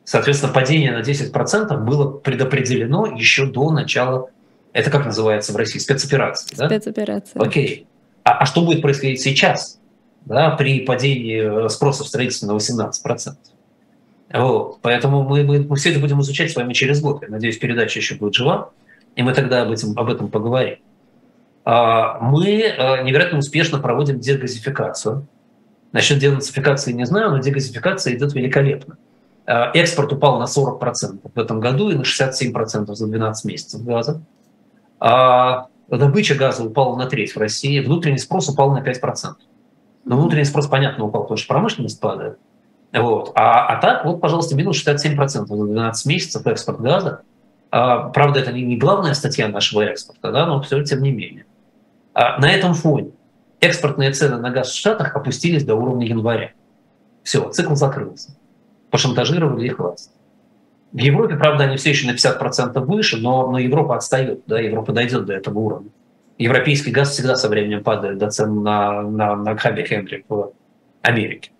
[0.04, 4.28] Соответственно, падение на 10% было предопределено еще до начала,
[4.74, 6.54] это как называется в России, спецоперации.
[6.54, 7.40] Спецоперация.
[7.40, 7.46] Да?
[7.46, 7.86] Окей.
[8.22, 9.78] А, а что будет происходить сейчас
[10.26, 13.36] да, при падении спроса в строительстве на 18%?
[14.32, 14.78] Вот.
[14.82, 17.22] Поэтому мы, мы, мы все это будем изучать с вами через год.
[17.22, 18.70] Я надеюсь, передача еще будет жива,
[19.16, 20.78] и мы тогда об этом, об этом поговорим.
[21.64, 25.26] А, мы э, невероятно успешно проводим дегазификацию.
[25.94, 28.96] Насчет денацификации не знаю, но дегазификация идет великолепно.
[29.46, 34.20] А, экспорт упал на 40% в этом году и на 67% за 12 месяцев газа.
[34.98, 39.34] А добыча газа упала на треть в России, внутренний спрос упал на 5%.
[40.04, 42.38] Но внутренний спрос, понятно, упал, потому что промышленность падает.
[42.92, 43.30] Вот.
[43.36, 47.20] А, а так, вот, пожалуйста, минус 67% за 12 месяцев экспорт газа.
[47.70, 51.46] А, правда, это не, не главная статья нашего экспорта, да, но все тем не менее.
[52.14, 53.12] А, на этом фоне
[53.64, 56.52] экспортные цены на газ в Штатах опустились до уровня января.
[57.22, 58.36] Все, цикл закрылся.
[58.90, 60.10] Пошантажировали их власть.
[60.92, 64.92] В Европе, правда, они все еще на 50% выше, но, но Европа отстает, да, Европа
[64.92, 65.90] дойдет до этого уровня.
[66.38, 70.52] Европейский газ всегда со временем падает до цен на, на, на хабе Хенри в
[71.02, 71.50] Америке.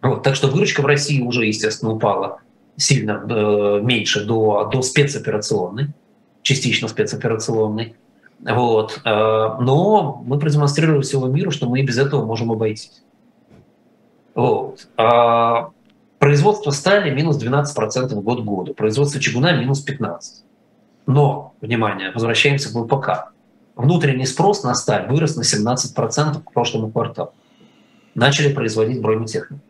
[0.00, 2.40] Вот, так что выручка в России уже, естественно, упала
[2.76, 5.88] сильно э, меньше до, до спецоперационной,
[6.42, 7.96] частично спецоперационной.
[8.40, 9.00] Вот.
[9.04, 13.02] Э, но мы продемонстрировали всему миру, что мы и без этого можем обойтись.
[14.34, 14.88] Вот.
[14.96, 15.70] А
[16.18, 20.18] производство стали минус 12% год году, производство чугуна минус 15%.
[21.06, 23.32] Но, внимание, возвращаемся к ВПК.
[23.74, 27.32] Внутренний спрос на сталь вырос на 17% к прошлому кварталу.
[28.14, 29.62] Начали производить бронетехнику.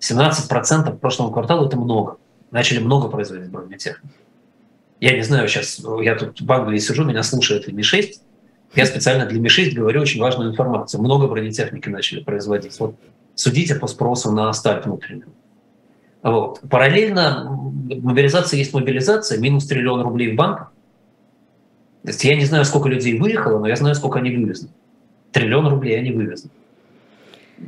[0.00, 2.16] 17% в прошлом кварталу– это много.
[2.50, 4.08] Начали много производить бронетехнику.
[5.00, 8.20] Я не знаю, сейчас я тут в Англии сижу, меня слушает Ми-6.
[8.74, 11.00] Я специально для Ми-6 говорю очень важную информацию.
[11.00, 12.78] Много бронетехники начали производить.
[12.80, 12.96] Вот
[13.34, 15.32] судите по спросу на сталь внутреннюю.
[16.22, 16.60] Вот.
[16.70, 17.44] Параллельно
[18.02, 20.72] мобилизация есть мобилизация, минус триллион рублей в банках.
[22.02, 24.68] То есть я не знаю, сколько людей выехало, но я знаю, сколько они вывезли.
[25.32, 26.50] Триллион рублей они вывезли.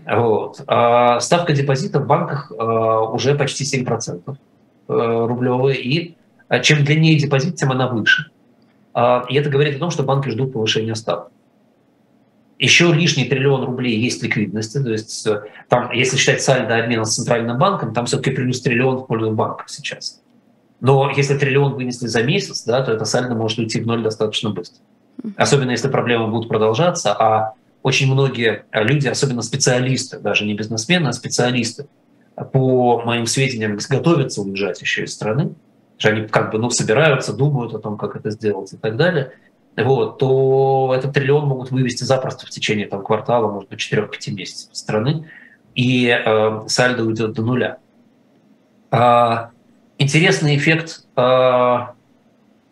[0.07, 0.63] Вот.
[0.67, 4.37] А ставка депозита в банках а, уже почти 7% э,
[4.89, 6.17] рублевые, и
[6.63, 8.31] чем длиннее депозит, тем она выше.
[8.95, 11.31] А, и это говорит о том, что банки ждут повышения ставок.
[12.59, 17.15] Еще лишний триллион рублей есть ликвидности, то есть э, там, если считать сальдо обмена с
[17.15, 20.23] центральным банком, там все-таки плюс триллион в пользу банков сейчас.
[20.81, 24.49] Но если триллион вынесли за месяц, да, то это сальдо может уйти в ноль достаточно
[24.49, 24.81] быстро.
[25.37, 31.09] Особенно если проблемы будут продолжаться, а очень многие э, люди, особенно специалисты, даже не бизнесмены,
[31.09, 31.89] а специалисты,
[32.35, 35.55] по моим сведениям, готовятся уезжать еще из страны,
[35.99, 39.33] что они как бы ну, собираются, думают о том, как это сделать и так далее,
[39.77, 44.71] вот, то этот триллион могут вывести запросто в течение там, квартала, может быть, 4-5 месяцев
[44.73, 45.31] страны,
[45.75, 47.79] и э, сальдо уйдет до нуля.
[48.91, 49.51] А,
[49.99, 51.95] интересный эффект а,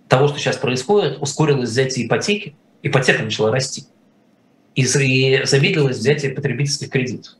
[0.08, 3.84] того, что сейчас происходит, ускорилось взятие ипотеки, ипотека начала расти
[4.74, 7.34] и замедлилось взятие потребительских кредитов.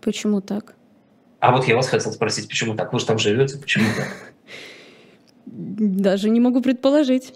[0.00, 0.74] Почему так?
[1.40, 2.92] А вот я вас хотел спросить, почему так?
[2.92, 4.31] Вы же там живете, почему так?
[5.46, 7.34] Даже не могу предположить.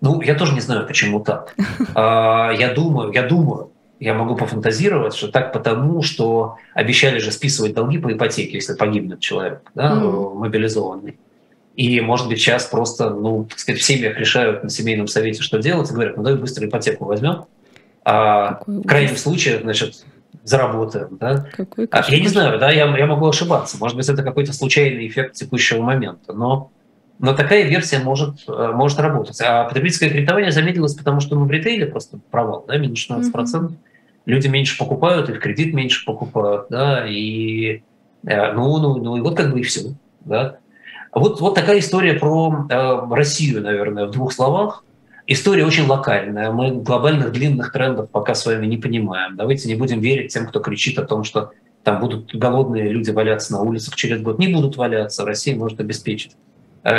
[0.00, 1.54] Ну, я тоже не знаю, почему так.
[1.94, 3.70] А, я думаю, я думаю,
[4.00, 9.20] я могу пофантазировать, что так потому, что обещали же списывать долги по ипотеке, если погибнет
[9.20, 10.34] человек, да, mm.
[10.34, 11.16] мобилизованный.
[11.76, 15.58] И, может быть, сейчас просто, ну, так сказать, в семьях решают на семейном совете, что
[15.58, 17.46] делать, и говорят, ну, давай быстро ипотеку возьмем,
[18.04, 20.04] а в крайнем случае, значит,
[20.44, 21.16] заработаем.
[21.18, 21.46] Да?
[21.56, 23.78] Какой а, я не знаю, да, я, я могу ошибаться.
[23.78, 26.32] Может быть, это какой-то случайный эффект текущего момента.
[26.32, 26.70] Но,
[27.18, 29.40] но такая версия может, э, может работать.
[29.40, 33.32] А потребительское кредитование замедлилось, потому что ну, в ритейле просто провал, да, минус 16%.
[33.32, 33.72] Mm-hmm.
[34.26, 37.82] люди меньше покупают, и в кредит меньше покупают, да, и
[38.26, 39.94] э, ну, ну, ну, и вот как бы и все,
[40.24, 40.58] да.
[41.12, 44.84] Вот, вот такая история про э, Россию, наверное, в двух словах.
[45.26, 46.50] История очень локальная.
[46.50, 49.36] Мы глобальных длинных трендов пока с вами не понимаем.
[49.36, 51.52] Давайте не будем верить тем, кто кричит о том, что
[51.82, 54.38] там будут голодные люди валяться на улицах через год.
[54.38, 55.24] Не будут валяться.
[55.24, 56.32] Россия может обеспечить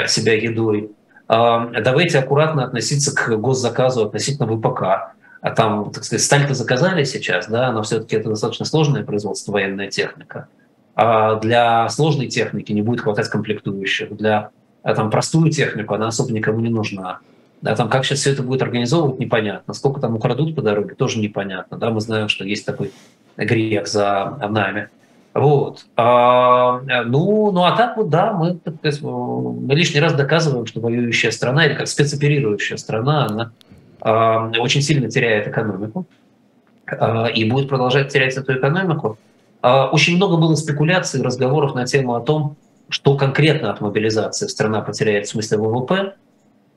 [0.08, 0.92] себя едой.
[1.28, 5.16] Э, давайте аккуратно относиться к госзаказу относительно ВПК
[5.46, 9.92] а там, так сказать, сталь-то заказали сейчас, да, но все-таки это достаточно сложное производство, военная
[9.92, 10.48] техника.
[10.96, 14.18] А для сложной техники не будет хватать комплектующих.
[14.18, 14.50] Для
[14.82, 17.20] а там простую технику она особо никому не нужна.
[17.62, 19.76] Да, там как сейчас все это будет организовывать, непонятно.
[19.76, 21.78] Сколько там украдут по дороге, тоже непонятно.
[21.78, 22.92] Да, мы знаем, что есть такой
[23.38, 24.90] грех за нами.
[25.36, 25.86] Вот.
[25.98, 31.66] А, ну, ну, а так вот, да, мы, мы лишний раз доказываем, что воюющая страна
[31.66, 33.52] или как спецоперирующая страна,
[34.00, 36.08] она очень сильно теряет экономику
[36.88, 39.18] а, и будет продолжать терять эту экономику.
[39.62, 42.56] А, очень много было спекуляций, разговоров на тему о том,
[42.88, 46.14] что конкретно от мобилизации страна потеряет в смысле ВВП.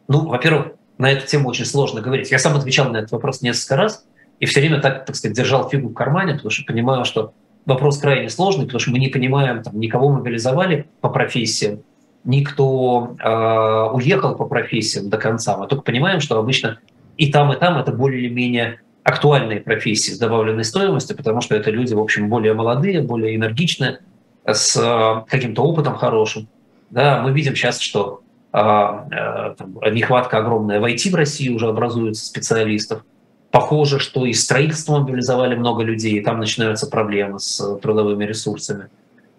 [0.08, 2.32] Ну, во-первых, на эту тему очень сложно говорить.
[2.32, 4.04] Я сам отвечал на этот вопрос несколько раз
[4.40, 7.34] и все время так, так сказать, держал фигу в кармане, потому что понимаю, что
[7.68, 11.82] вопрос крайне сложный, потому что мы не понимаем, там, никого мобилизовали по профессиям,
[12.24, 15.56] никто э, уехал по профессиям до конца.
[15.56, 16.78] Мы только понимаем, что обычно
[17.16, 21.54] и там, и там это более или менее актуальные профессии с добавленной стоимостью, потому что
[21.54, 24.00] это люди, в общем, более молодые, более энергичные,
[24.44, 26.48] с э, каким-то опытом хорошим.
[26.90, 31.68] Да, мы видим сейчас, что а, а, там, нехватка огромная в IT в России уже
[31.68, 33.04] образуется специалистов.
[33.50, 38.88] Похоже, что и строительство мобилизовали много людей, и там начинаются проблемы с трудовыми ресурсами.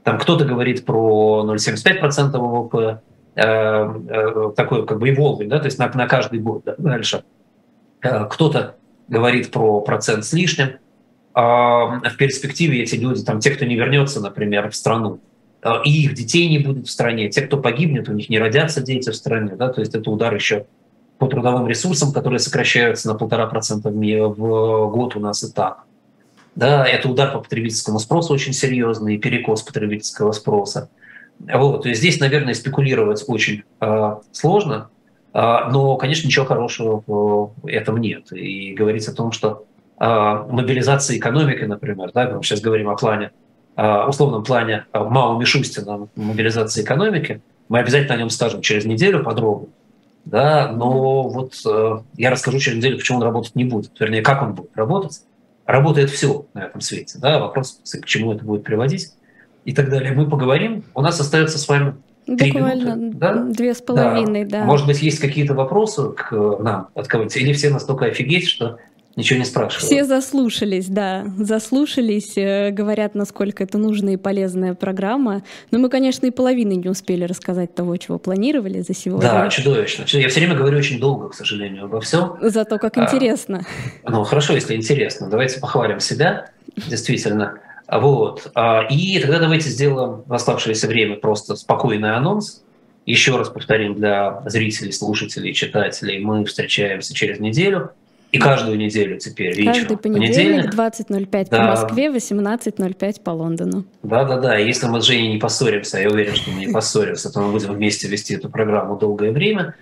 [0.03, 3.01] Там кто-то говорит про 0,75% ВВП,
[3.35, 7.23] э, э, такой как бы evolving, да, то есть на, на каждый год да, дальше.
[8.01, 8.75] Э, кто-то
[9.07, 10.77] говорит про процент с лишним.
[11.33, 15.19] А в перспективе эти люди, там, те, кто не вернется, например, в страну,
[15.61, 18.81] э, и их детей не будет в стране, те, кто погибнет, у них не родятся
[18.81, 20.65] дети в стране, да, то есть это удар еще
[21.19, 25.83] по трудовым ресурсам, которые сокращаются на полтора процента в год у нас и так.
[26.55, 30.89] Да, это удар по потребительскому спросу очень серьезный, перекос потребительского спроса.
[31.39, 34.89] Вот, есть здесь, наверное, спекулировать очень э, сложно,
[35.31, 38.31] а, но, конечно, ничего хорошего в этом нет.
[38.31, 39.65] И говорить о том, что
[39.97, 43.31] а, мобилизация экономики, например, да, мы сейчас говорим о плане,
[43.77, 49.69] условном плане Мао Мишустина мобилизации экономики, мы обязательно о нем скажем через неделю подробно.
[50.25, 54.43] Да, но вот э, я расскажу через неделю, почему он работать не будет, вернее, как
[54.43, 55.21] он будет работать.
[55.65, 57.19] Работает все на этом свете.
[57.19, 59.13] Да, вопрос, к чему это будет приводить
[59.65, 60.13] и так далее.
[60.13, 60.83] Мы поговорим.
[60.95, 61.95] У нас остается с вами
[62.25, 63.35] Буквально минуты, да?
[63.45, 64.59] две с половиной, да.
[64.59, 64.65] да.
[64.65, 67.37] Может быть, есть какие-то вопросы к нам от кого-нибудь?
[67.37, 68.77] Или все настолько офигеть, что
[69.19, 69.83] ничего не спрашивают?
[69.83, 75.43] Все заслушались, да, заслушались, э, говорят, насколько это нужная и полезная программа.
[75.71, 79.29] Но мы, конечно, и половины не успели рассказать того, чего планировали за сегодня.
[79.29, 80.05] Да, чудовищно.
[80.07, 82.37] Я все время говорю очень долго, к сожалению, обо всем.
[82.41, 83.65] Зато как а, интересно.
[84.03, 85.29] Ну, хорошо, если интересно.
[85.29, 86.49] Давайте похвалим себя,
[86.87, 87.59] действительно.
[87.91, 88.51] Вот.
[88.55, 92.63] А, и тогда давайте сделаем в оставшееся время просто спокойный анонс.
[93.05, 97.91] Еще раз повторим для зрителей, слушателей, читателей, мы встречаемся через неделю.
[98.31, 99.73] И каждую неделю теперь вечером.
[99.73, 101.57] Каждый понедельник, понедельник 20.05 да.
[101.57, 103.85] по Москве, 18.05 по Лондону.
[104.03, 107.51] Да-да-да, если мы с Женей не поссоримся, я уверен, что мы не поссоримся, то мы
[107.51, 109.75] будем вместе вести эту программу долгое время.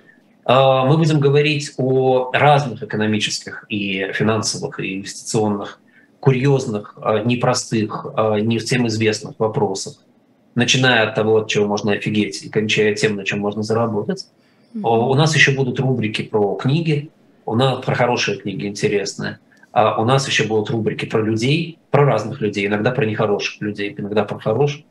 [0.45, 5.81] А, мы будем говорить о разных экономических и финансовых и инвестиционных
[6.21, 9.95] курьезных, а, непростых, а, не всем известных вопросах,
[10.55, 14.25] начиная от того, от чего можно офигеть, и кончая тем, на чем можно заработать.
[14.73, 17.09] У нас еще будут рубрики про книги,
[17.47, 19.39] у нас про хорошие книги интересные.
[19.71, 23.95] А у нас еще будут рубрики про людей, про разных людей, иногда про нехороших людей,
[23.97, 24.81] иногда про хороших.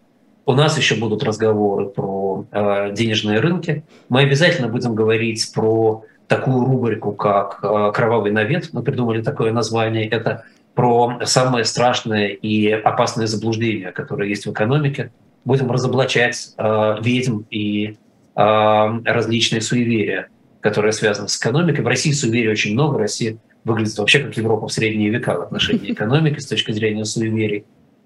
[0.46, 3.84] У нас еще будут разговоры про э, денежные рынки.
[4.08, 8.70] Мы обязательно будем говорить про такую рубрику, как э, «Кровавый навет».
[8.72, 10.08] Мы придумали такое название.
[10.08, 10.44] Это
[10.74, 15.10] про самые страшные и опасные заблуждения, которые есть в экономике.
[15.44, 17.96] Будем разоблачать э, ведьм и
[18.34, 20.28] э, различные суеверия,
[20.68, 21.80] которые связаны с экономикой.
[21.80, 22.98] В России суеверий очень много.
[22.98, 27.64] Россия выглядит вообще как Европа в средние века в отношении экономики с точки зрения суеверий.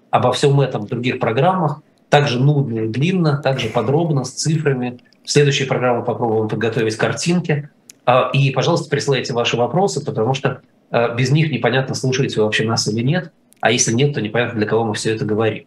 [0.09, 4.99] Обо всем этом в других программах, также нудно и длинно, также подробно, с цифрами.
[5.23, 7.69] В следующей программе попробуем подготовить картинки.
[8.05, 12.65] А, и, пожалуйста, присылайте ваши вопросы, потому что Э, без них непонятно, слушаете вы вообще
[12.65, 13.31] нас или нет.
[13.61, 15.65] А если нет, то непонятно, для кого мы все это говорим.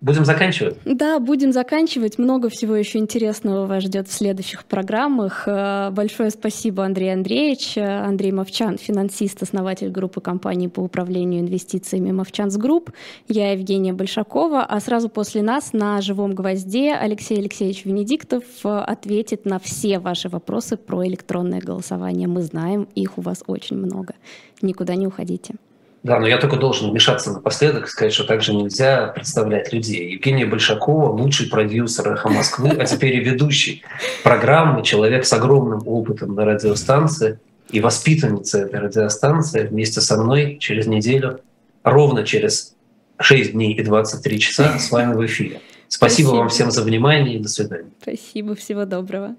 [0.00, 0.78] Будем заканчивать?
[0.86, 2.18] Да, будем заканчивать.
[2.18, 5.44] Много всего еще интересного вас ждет в следующих программах.
[5.46, 7.76] Э, большое спасибо, Андрей Андреевич.
[7.76, 12.92] Андрей Мовчан, финансист, основатель группы компаний по управлению инвестициями Movchan's Group.
[13.28, 14.64] Я Евгения Большакова.
[14.64, 20.78] А сразу после нас на «Живом гвозде» Алексей Алексеевич Венедиктов ответит на все ваши вопросы
[20.78, 22.26] про электронное голосование.
[22.26, 24.14] Мы знаем, их у вас очень много.
[24.62, 25.56] Никуда не уходите.
[26.02, 30.12] Да, но я только должен вмешаться напоследок и сказать, что также нельзя представлять людей.
[30.12, 33.82] Евгения Большакова, лучший продюсер «Эхо Москвы», а теперь и ведущий
[34.24, 37.38] программы, человек с огромным опытом на радиостанции
[37.70, 41.40] и воспитанница этой радиостанции вместе со мной через неделю,
[41.84, 42.74] ровно через
[43.18, 45.60] 6 дней и 23 часа с вами в эфире.
[45.88, 47.90] Спасибо, Спасибо вам всем за внимание и до свидания.
[48.00, 49.36] Спасибо, всего доброго.